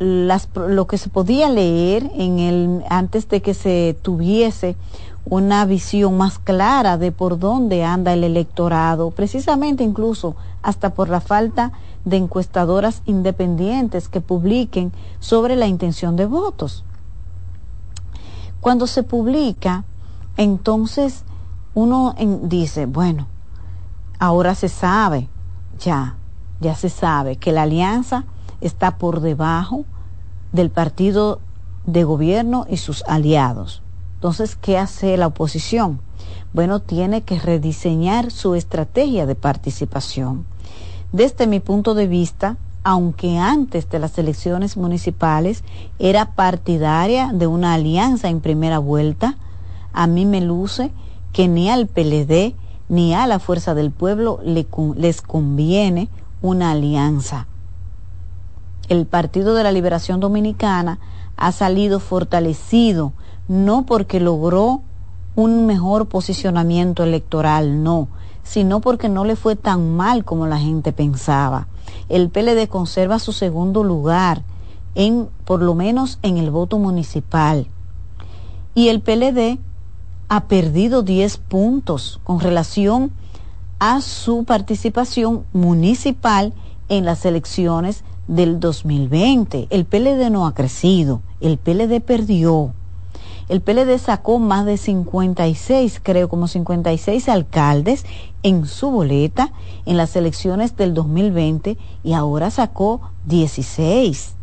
[0.00, 4.76] las, lo que se podía leer en el, antes de que se tuviese
[5.26, 11.20] una visión más clara de por dónde anda el electorado, precisamente incluso hasta por la
[11.20, 11.78] falta de
[12.10, 16.84] encuestadoras independientes que publiquen sobre la intención de votos.
[18.60, 19.84] Cuando se publica,
[20.36, 21.24] entonces
[21.74, 23.26] uno dice, bueno,
[24.18, 25.28] ahora se sabe,
[25.78, 26.16] ya,
[26.60, 28.24] ya se sabe que la alianza
[28.60, 29.84] está por debajo
[30.52, 31.40] del partido
[31.86, 33.82] de gobierno y sus aliados.
[34.14, 36.00] Entonces, ¿qué hace la oposición?
[36.52, 40.44] Bueno, tiene que rediseñar su estrategia de participación.
[41.12, 45.64] Desde mi punto de vista, aunque antes de las elecciones municipales
[45.98, 49.36] era partidaria de una alianza en primera vuelta,
[49.92, 50.90] a mí me luce
[51.32, 52.54] que ni al PLD
[52.88, 56.08] ni a la Fuerza del Pueblo les conviene
[56.42, 57.46] una alianza.
[58.88, 60.98] El Partido de la Liberación Dominicana
[61.36, 63.12] ha salido fortalecido,
[63.48, 64.82] no porque logró
[65.36, 68.08] un mejor posicionamiento electoral, no,
[68.48, 71.68] sino porque no le fue tan mal como la gente pensaba.
[72.08, 74.42] El PLD conserva su segundo lugar,
[74.94, 77.66] en, por lo menos en el voto municipal.
[78.74, 79.58] Y el PLD
[80.28, 83.12] ha perdido 10 puntos con relación
[83.80, 86.54] a su participación municipal
[86.88, 89.66] en las elecciones del 2020.
[89.68, 92.72] El PLD no ha crecido, el PLD perdió.
[93.48, 98.04] El PLD sacó más de 56, creo como 56 alcaldes
[98.42, 99.52] en su boleta
[99.86, 104.34] en las elecciones del 2020 y ahora sacó 16.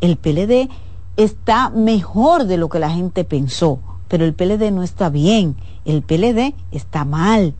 [0.00, 0.70] El PLD
[1.16, 6.02] está mejor de lo que la gente pensó, pero el PLD no está bien, el
[6.02, 7.54] PLD está mal.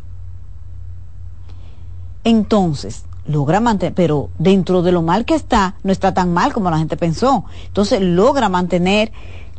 [2.24, 6.70] Entonces, logra mantener, pero dentro de lo mal que está, no está tan mal como
[6.70, 7.44] la gente pensó.
[7.66, 9.12] Entonces, logra mantener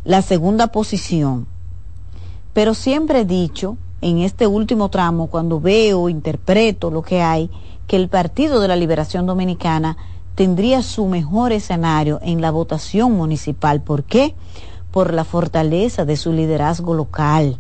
[0.04, 1.48] la segunda posición.
[2.54, 7.50] Pero siempre he dicho, en este último tramo, cuando veo, interpreto lo que hay,
[7.88, 9.98] que el Partido de la Liberación Dominicana
[10.36, 13.82] tendría su mejor escenario en la votación municipal.
[13.82, 14.36] ¿Por qué?
[14.92, 17.60] Por la fortaleza de su liderazgo local.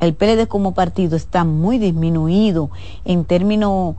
[0.00, 2.70] El PLD como partido está muy disminuido
[3.04, 3.96] en términos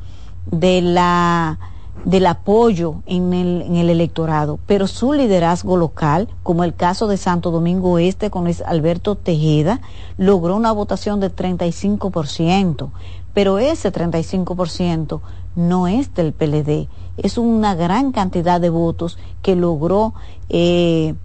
[0.52, 1.58] de la
[2.04, 7.18] del apoyo en el, en el electorado, pero su liderazgo local, como el caso de
[7.18, 9.82] Santo Domingo Este con Luis Alberto Tejeda,
[10.18, 12.90] logró una votación de 35%,
[13.34, 15.22] pero ese 35%
[15.56, 16.88] no es del PLD,
[17.18, 20.14] es una gran cantidad de votos que logró
[20.50, 21.16] eh,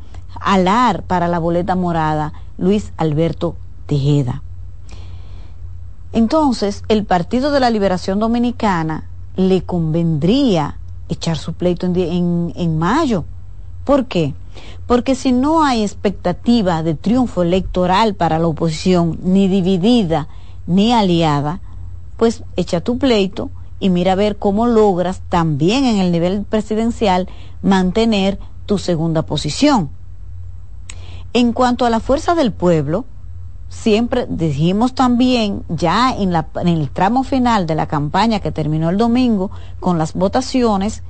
[0.41, 3.57] alar para la boleta morada Luis Alberto
[3.87, 4.43] Tejeda.
[6.13, 10.79] Entonces, el Partido de la Liberación Dominicana le convendría
[11.09, 13.25] echar su pleito en, en, mayo.
[13.85, 14.35] ¿Por qué?
[14.87, 20.29] Porque si no hay expectativa de triunfo electoral para la oposición, ni dividida
[20.67, 21.61] ni aliada,
[22.17, 23.51] pues echa tu pleito
[23.81, 27.29] y mira a ver cómo logras también en el nivel presidencial
[27.63, 29.91] mantener tu segunda posición.
[31.33, 33.05] En cuanto a la fuerza del pueblo,
[33.71, 38.91] siempre dijimos también, ya en, la, en el tramo final de la campaña que terminó
[38.91, 41.03] el domingo con las votaciones,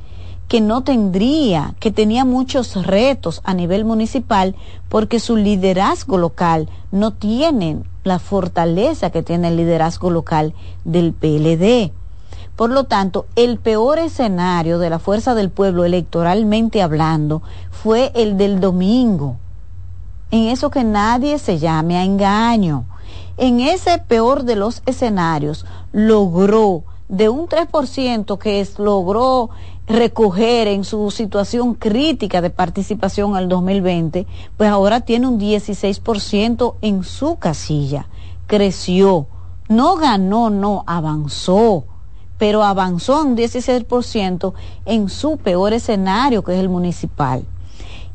[0.47, 4.55] que no tendría, que tenía muchos retos a nivel municipal
[4.89, 10.55] porque su liderazgo local no tiene la fortaleza que tiene el liderazgo local
[10.85, 11.93] del PLD.
[12.57, 18.37] Por lo tanto, el peor escenario de la fuerza del pueblo electoralmente hablando fue el
[18.37, 19.37] del domingo
[20.31, 22.85] en eso que nadie se llame a engaño.
[23.37, 29.51] En ese peor de los escenarios logró de un 3% que es, logró
[29.87, 34.27] recoger en su situación crítica de participación al 2020,
[34.57, 38.07] pues ahora tiene un 16% en su casilla.
[38.47, 39.27] Creció,
[39.69, 41.85] no ganó, no, avanzó,
[42.39, 44.53] pero avanzó un 16%
[44.87, 47.45] en su peor escenario, que es el municipal.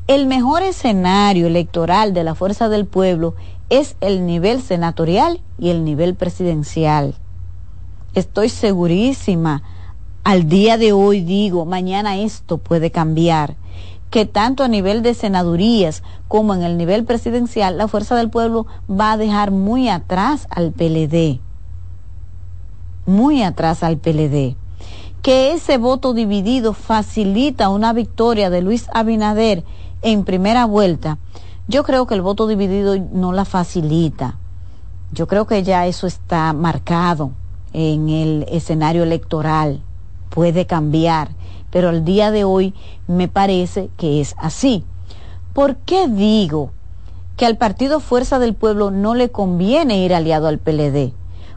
[0.07, 3.33] El mejor escenario electoral de la Fuerza del Pueblo
[3.71, 7.15] es el nivel senatorial y el nivel presidencial.
[8.13, 9.63] Estoy segurísima,
[10.23, 13.55] al día de hoy digo, mañana esto puede cambiar,
[14.11, 18.67] que tanto a nivel de senadurías como en el nivel presidencial, la Fuerza del Pueblo
[18.87, 21.39] va a dejar muy atrás al PLD,
[23.07, 24.55] muy atrás al PLD
[25.25, 29.63] que ese voto dividido facilita una victoria de Luis Abinader
[30.05, 31.17] en primera vuelta,
[31.67, 34.37] yo creo que el voto dividido no la facilita.
[35.11, 37.31] Yo creo que ya eso está marcado
[37.73, 39.81] en el escenario electoral.
[40.29, 41.29] Puede cambiar,
[41.71, 42.75] pero al día de hoy
[43.07, 44.83] me parece que es así.
[45.53, 46.69] ¿Por qué digo
[47.35, 51.13] que al Partido Fuerza del Pueblo no le conviene ir aliado al PLD?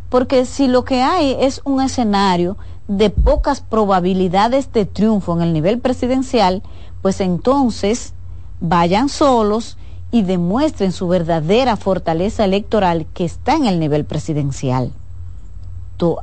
[0.08, 5.52] Porque si lo que hay es un escenario de pocas probabilidades de triunfo en el
[5.52, 6.62] nivel presidencial,
[7.02, 8.14] pues entonces
[8.60, 9.76] vayan solos
[10.10, 14.92] y demuestren su verdadera fortaleza electoral que está en el nivel presidencial.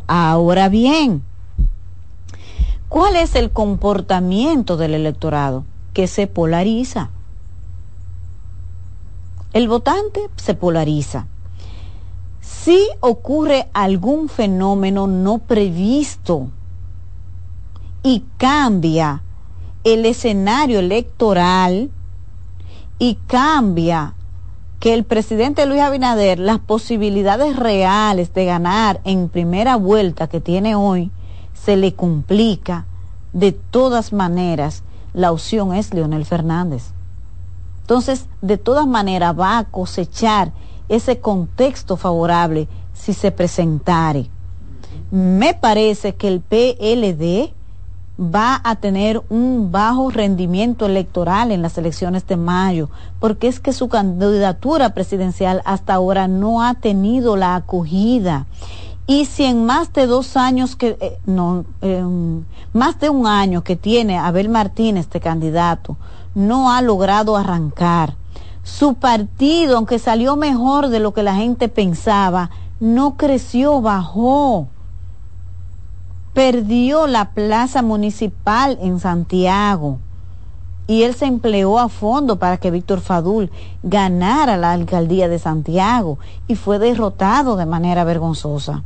[0.07, 1.21] Ahora bien,
[2.87, 5.65] ¿cuál es el comportamiento del electorado?
[5.93, 7.09] Que se polariza.
[9.51, 11.27] El votante se polariza.
[12.41, 16.47] Si ocurre algún fenómeno no previsto
[18.01, 19.23] y cambia
[19.83, 21.89] el escenario electoral
[22.99, 24.13] y cambia
[24.79, 30.75] que el presidente Luis Abinader las posibilidades reales de ganar en primera vuelta que tiene
[30.75, 31.11] hoy
[31.53, 32.85] se le complica,
[33.33, 34.83] de todas maneras
[35.13, 36.91] la opción es Leonel Fernández.
[37.81, 40.51] Entonces, de todas maneras va a cosechar
[40.89, 44.29] ese contexto favorable si se presentare.
[45.09, 47.54] Me parece que el PLD
[48.19, 52.89] va a tener un bajo rendimiento electoral en las elecciones de mayo,
[53.19, 58.47] porque es que su candidatura presidencial hasta ahora no ha tenido la acogida.
[59.07, 61.65] Y si en más de dos años que, eh, no,
[62.73, 65.97] más de un año que tiene Abel Martínez, este candidato,
[66.33, 68.15] no ha logrado arrancar,
[68.63, 72.49] su partido, aunque salió mejor de lo que la gente pensaba,
[72.79, 74.69] no creció, bajó
[76.35, 79.99] perdió la plaza municipal en Santiago
[80.85, 83.49] y él se empleó a fondo para que Víctor Fadul
[83.83, 86.19] ganara la alcaldía de Santiago
[86.49, 88.83] y fue derrotado de manera vergonzosa.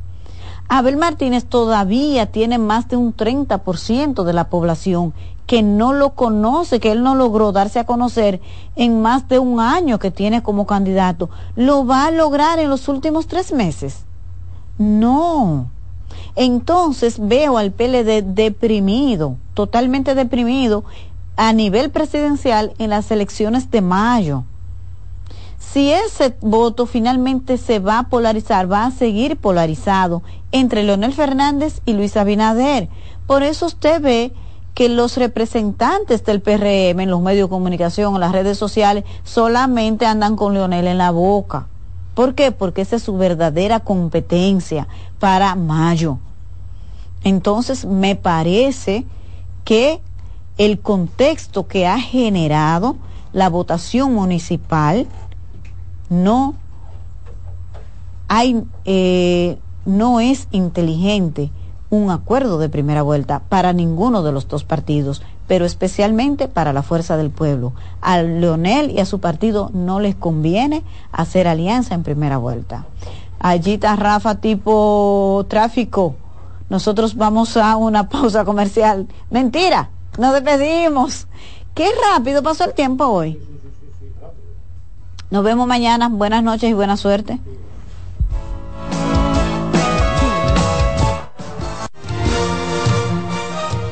[0.68, 5.16] Abel Martínez todavía tiene más de un 30% de la población
[5.48, 8.40] que no lo conoce, que él no logró darse a conocer
[8.76, 11.32] en más de un año que tiene como candidato.
[11.56, 14.06] ¿Lo va a lograr en los últimos tres meses?
[14.78, 15.72] No
[16.36, 20.84] entonces veo al PLD deprimido, totalmente deprimido
[21.36, 24.44] a nivel presidencial en las elecciones de mayo.
[25.58, 31.82] Si ese voto finalmente se va a polarizar, va a seguir polarizado entre Leonel Fernández
[31.86, 32.90] y Luis Abinader.
[33.28, 34.34] Por eso usted ve
[34.74, 40.06] que los representantes del PRM en los medios de comunicación, en las redes sociales, solamente
[40.06, 41.68] andan con Leonel en la boca.
[42.16, 42.52] ¿Por qué?
[42.52, 44.88] Porque esa es su verdadera competencia
[45.20, 46.18] para mayo.
[47.24, 49.06] Entonces, me parece
[49.66, 50.02] que
[50.58, 52.98] el contexto que ha generado
[53.34, 55.08] la votación municipal
[56.10, 56.56] no
[58.28, 61.52] hay eh, no es inteligente
[61.90, 66.84] un acuerdo de primera vuelta para ninguno de los dos partidos, pero especialmente para la
[66.84, 67.74] fuerza del pueblo.
[68.02, 72.86] A Leonel y a su partido no les conviene hacer alianza en primera vuelta.
[73.40, 76.16] Allí Rafa tipo tráfico.
[76.70, 79.08] Nosotros vamos a una pausa comercial.
[79.30, 81.28] Mentira, nos despedimos.
[81.74, 83.40] Qué rápido pasó el tiempo hoy.
[85.32, 86.10] Nos vemos mañana.
[86.10, 87.40] Buenas noches y buena suerte.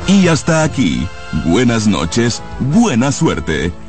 [0.08, 1.08] Y hasta aquí.
[1.46, 3.74] Buenas noches, buena suerte.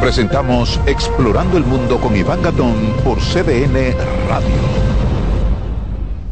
[0.00, 2.74] Presentamos Explorando el Mundo con Iván Gatón
[3.04, 3.94] por CDN
[4.30, 4.48] Radio.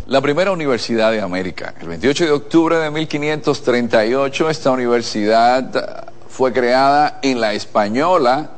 [0.06, 1.74] La primera universidad de América.
[1.78, 8.52] El 28 de octubre de 1538 esta universidad fue creada en la Española,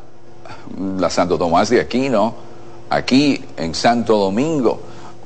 [0.78, 2.36] la Santo Tomás de Aquino,
[2.88, 4.80] aquí en Santo Domingo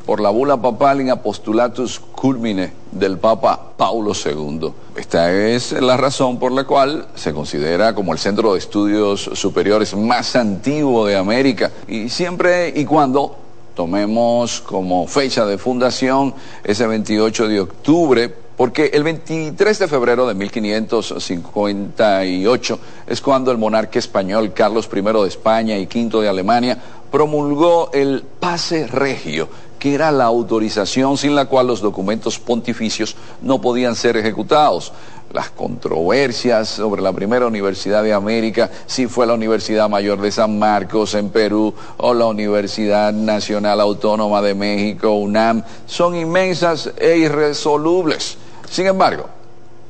[0.04, 4.72] por la bula papal in apostulatus culmine del Papa Paulo II.
[4.96, 9.96] Esta es la razón por la cual se considera como el centro de estudios superiores
[9.96, 13.38] más antiguo de América y siempre y cuando
[13.74, 20.34] tomemos como fecha de fundación ese 28 de octubre porque el 23 de febrero de
[20.34, 22.78] 1558
[23.08, 26.78] es cuando el monarca español Carlos I de España y V de Alemania
[27.14, 29.48] promulgó el pase regio,
[29.84, 34.94] que era la autorización sin la cual los documentos pontificios no podían ser ejecutados.
[35.30, 40.58] Las controversias sobre la primera universidad de América, si fue la Universidad Mayor de San
[40.58, 48.38] Marcos en Perú o la Universidad Nacional Autónoma de México, UNAM, son inmensas e irresolubles.
[48.70, 49.28] Sin embargo,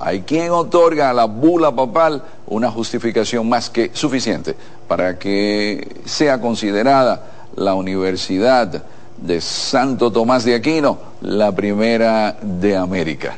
[0.00, 4.56] hay quien otorga a la bula papal una justificación más que suficiente
[4.88, 8.82] para que sea considerada la Universidad
[9.16, 13.36] de Santo Tomás de Aquino, la primera de América.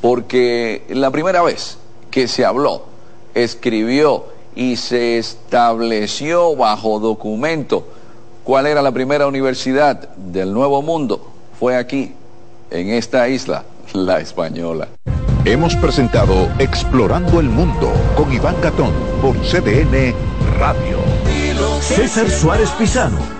[0.00, 1.78] Porque la primera vez
[2.10, 2.84] que se habló,
[3.34, 7.86] escribió y se estableció bajo documento
[8.44, 12.14] cuál era la primera universidad del Nuevo Mundo fue aquí,
[12.70, 14.88] en esta isla, la española.
[15.44, 20.14] Hemos presentado Explorando el Mundo con Iván Gatón por CDN
[20.58, 20.98] Radio.
[21.80, 23.39] César Suárez Pisano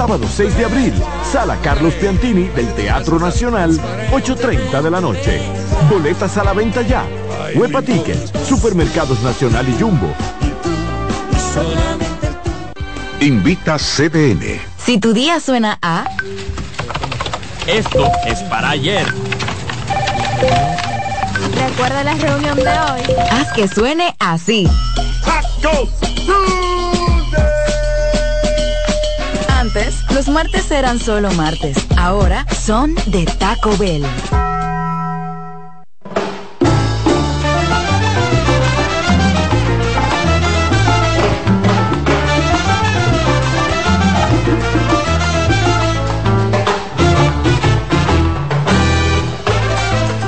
[0.00, 0.94] Sábado 6 de abril,
[1.30, 3.78] Sala Carlos Piantini del Teatro Nacional,
[4.10, 5.42] 8.30 de la noche.
[5.90, 7.04] Boletas a la venta ya.
[7.54, 10.10] Huepa Tickets, Supermercados Nacional y Jumbo.
[13.20, 14.58] Invita CDN.
[14.78, 16.06] Si tu día suena a...
[17.66, 19.06] Esto es para ayer.
[21.56, 23.02] Recuerda la reunión de hoy.
[23.32, 24.66] Haz que suene así.
[30.12, 31.76] Los martes eran solo martes.
[31.96, 34.04] Ahora son de Taco Bell.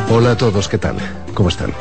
[0.09, 0.97] Hola a todos, ¿qué tal?
[1.35, 1.73] ¿Cómo están?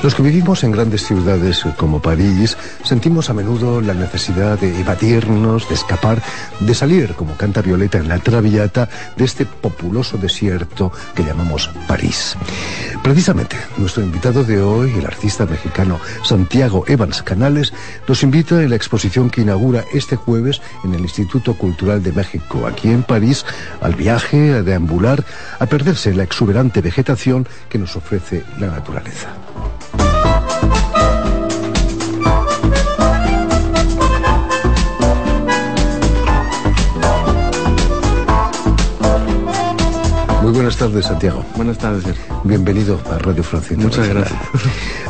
[0.00, 5.68] Los que vivimos en grandes ciudades como París sentimos a menudo la necesidad de evadirnos,
[5.68, 6.22] de escapar,
[6.60, 12.36] de salir, como canta Violeta en la Traviata, de este populoso desierto que llamamos París.
[13.02, 17.72] Precisamente, nuestro invitado de hoy, el artista mexicano Santiago Evans Canales,
[18.06, 22.68] nos invita en la exposición que inaugura este jueves en el Instituto Cultural de México,
[22.68, 23.44] aquí en París,
[23.80, 25.24] al viaje, a deambular,
[25.58, 29.30] a perderse en la exuberante vegetación que nos ofrece la naturaleza.
[40.48, 41.44] Muy buenas tardes, Santiago.
[41.56, 42.40] Buenas tardes, Sergio.
[42.42, 44.48] Bienvenido a Radio Francia Muchas Internacional.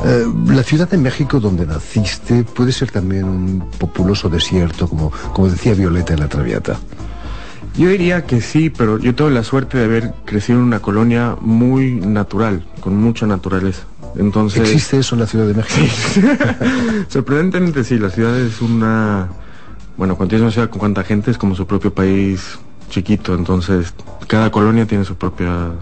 [0.04, 5.48] Eh, la ciudad de México donde naciste puede ser también un populoso desierto, como, como
[5.48, 6.78] decía Violeta en la Traviata.
[7.76, 11.36] Yo diría que sí, pero yo tengo la suerte de haber crecido en una colonia
[11.40, 13.82] muy natural, con mucha naturaleza.
[14.16, 15.86] Entonces, ¿Existe eso en la Ciudad de México?
[17.08, 19.28] sorprendentemente sí, la ciudad es una...
[19.96, 23.92] Bueno, cuando tienes una ciudad con cuánta gente es como su propio país chiquito, entonces
[24.26, 25.72] cada colonia tiene su propia,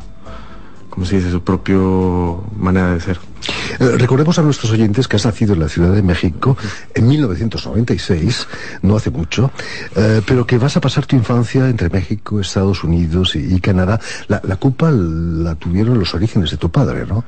[0.89, 1.31] ¿cómo se dice?
[1.31, 3.19] Su propio manera de ser.
[3.79, 6.57] Eh, recordemos a nuestros oyentes que has nacido en la Ciudad de México
[6.95, 8.49] en 1996,
[8.83, 9.51] no hace mucho,
[9.95, 14.01] eh, pero que vas a pasar tu infancia entre México, Estados Unidos y, y Canadá.
[14.29, 17.25] La, la culpa la tuvieron los orígenes de tu padre, ¿no?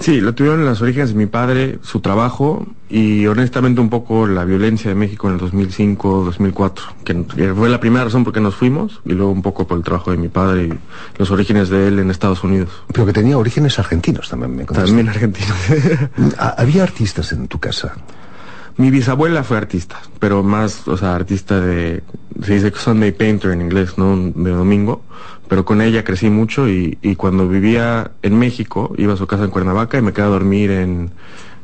[0.00, 4.44] Sí, lo tuvieron los orígenes de mi padre, su trabajo y honestamente un poco la
[4.44, 6.72] violencia de México en el 2005-2004,
[7.04, 9.78] que, que fue la primera razón por qué nos fuimos y luego un poco por
[9.78, 10.72] el trabajo de mi padre y
[11.18, 12.70] los orígenes de él en Estados Unidos.
[12.92, 14.88] Pero que tenía orígenes argentinos también, me contaste.
[14.88, 15.56] También argentinos.
[16.38, 17.94] Ah, ¿Había artistas en tu casa?
[18.76, 22.02] Mi bisabuela fue artista, pero más, o sea, artista de,
[22.42, 24.16] se dice Sunday Painter en inglés, ¿no?
[24.16, 25.02] De domingo,
[25.48, 29.44] pero con ella crecí mucho y, y cuando vivía en México, iba a su casa
[29.44, 31.10] en Cuernavaca y me quedaba a dormir en,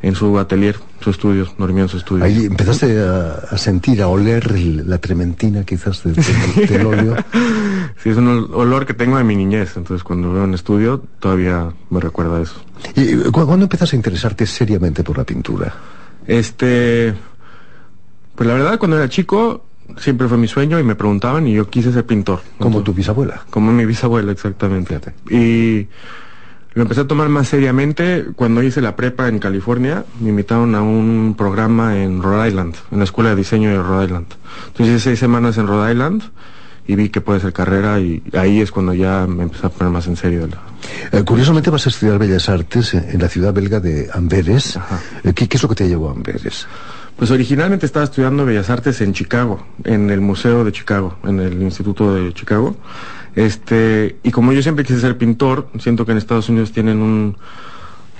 [0.02, 2.24] en su atelier, su estudio, dormía en su estudio.
[2.24, 7.16] Ahí empezaste a, a sentir, a oler el- la trementina quizás de- de- del óleo.
[8.02, 11.02] Sí, es un ol- olor que tengo de mi niñez, entonces cuando veo en estudio
[11.18, 12.54] todavía me recuerda eso.
[12.94, 15.74] ¿Y cu- cuándo empezaste a interesarte seriamente por la pintura?
[16.24, 17.12] Este,
[18.36, 19.64] pues la verdad cuando era chico
[19.96, 22.40] siempre fue mi sueño y me preguntaban y yo quise ser pintor.
[22.58, 23.42] Como tu bisabuela.
[23.50, 25.00] Como mi bisabuela, exactamente.
[25.30, 25.88] Y
[26.74, 30.04] lo empecé a tomar más seriamente cuando hice la prepa en California.
[30.20, 34.04] Me invitaron a un programa en Rhode Island, en la Escuela de Diseño de Rhode
[34.04, 34.26] Island.
[34.68, 36.22] Entonces hice seis semanas en Rhode Island
[36.86, 39.92] y vi que puede ser carrera y ahí es cuando ya me empecé a poner
[39.92, 40.48] más en serio.
[41.12, 44.78] Eh, curiosamente vas a estudiar Bellas Artes en, en la ciudad belga de Amberes.
[45.24, 46.66] Eh, ¿qué, qué es lo que te llevó a Amberes?
[47.18, 51.60] Pues originalmente estaba estudiando Bellas Artes en Chicago, en el Museo de Chicago, en el
[51.60, 52.76] Instituto de Chicago.
[53.34, 57.36] Este, y como yo siempre quise ser pintor, siento que en Estados Unidos tienen un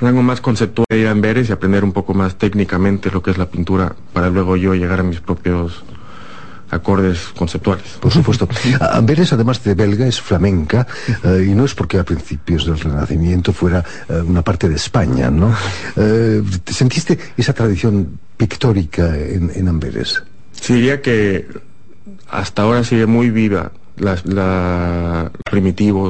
[0.01, 3.31] rango más conceptual de ir a Amberes y aprender un poco más técnicamente lo que
[3.31, 5.85] es la pintura para luego yo llegar a mis propios
[6.71, 7.85] acordes conceptuales.
[8.01, 8.49] Por supuesto.
[8.81, 10.87] Amberes, además de belga, es flamenca
[11.25, 15.31] eh, y no es porque a principios del Renacimiento fuera eh, una parte de España,
[15.31, 15.55] ¿no?
[15.97, 20.23] Eh, ¿Sentiste esa tradición pictórica en, en Amberes?
[20.53, 21.47] Sí, diría que
[22.29, 26.07] hasta ahora sigue muy viva la, la primitivo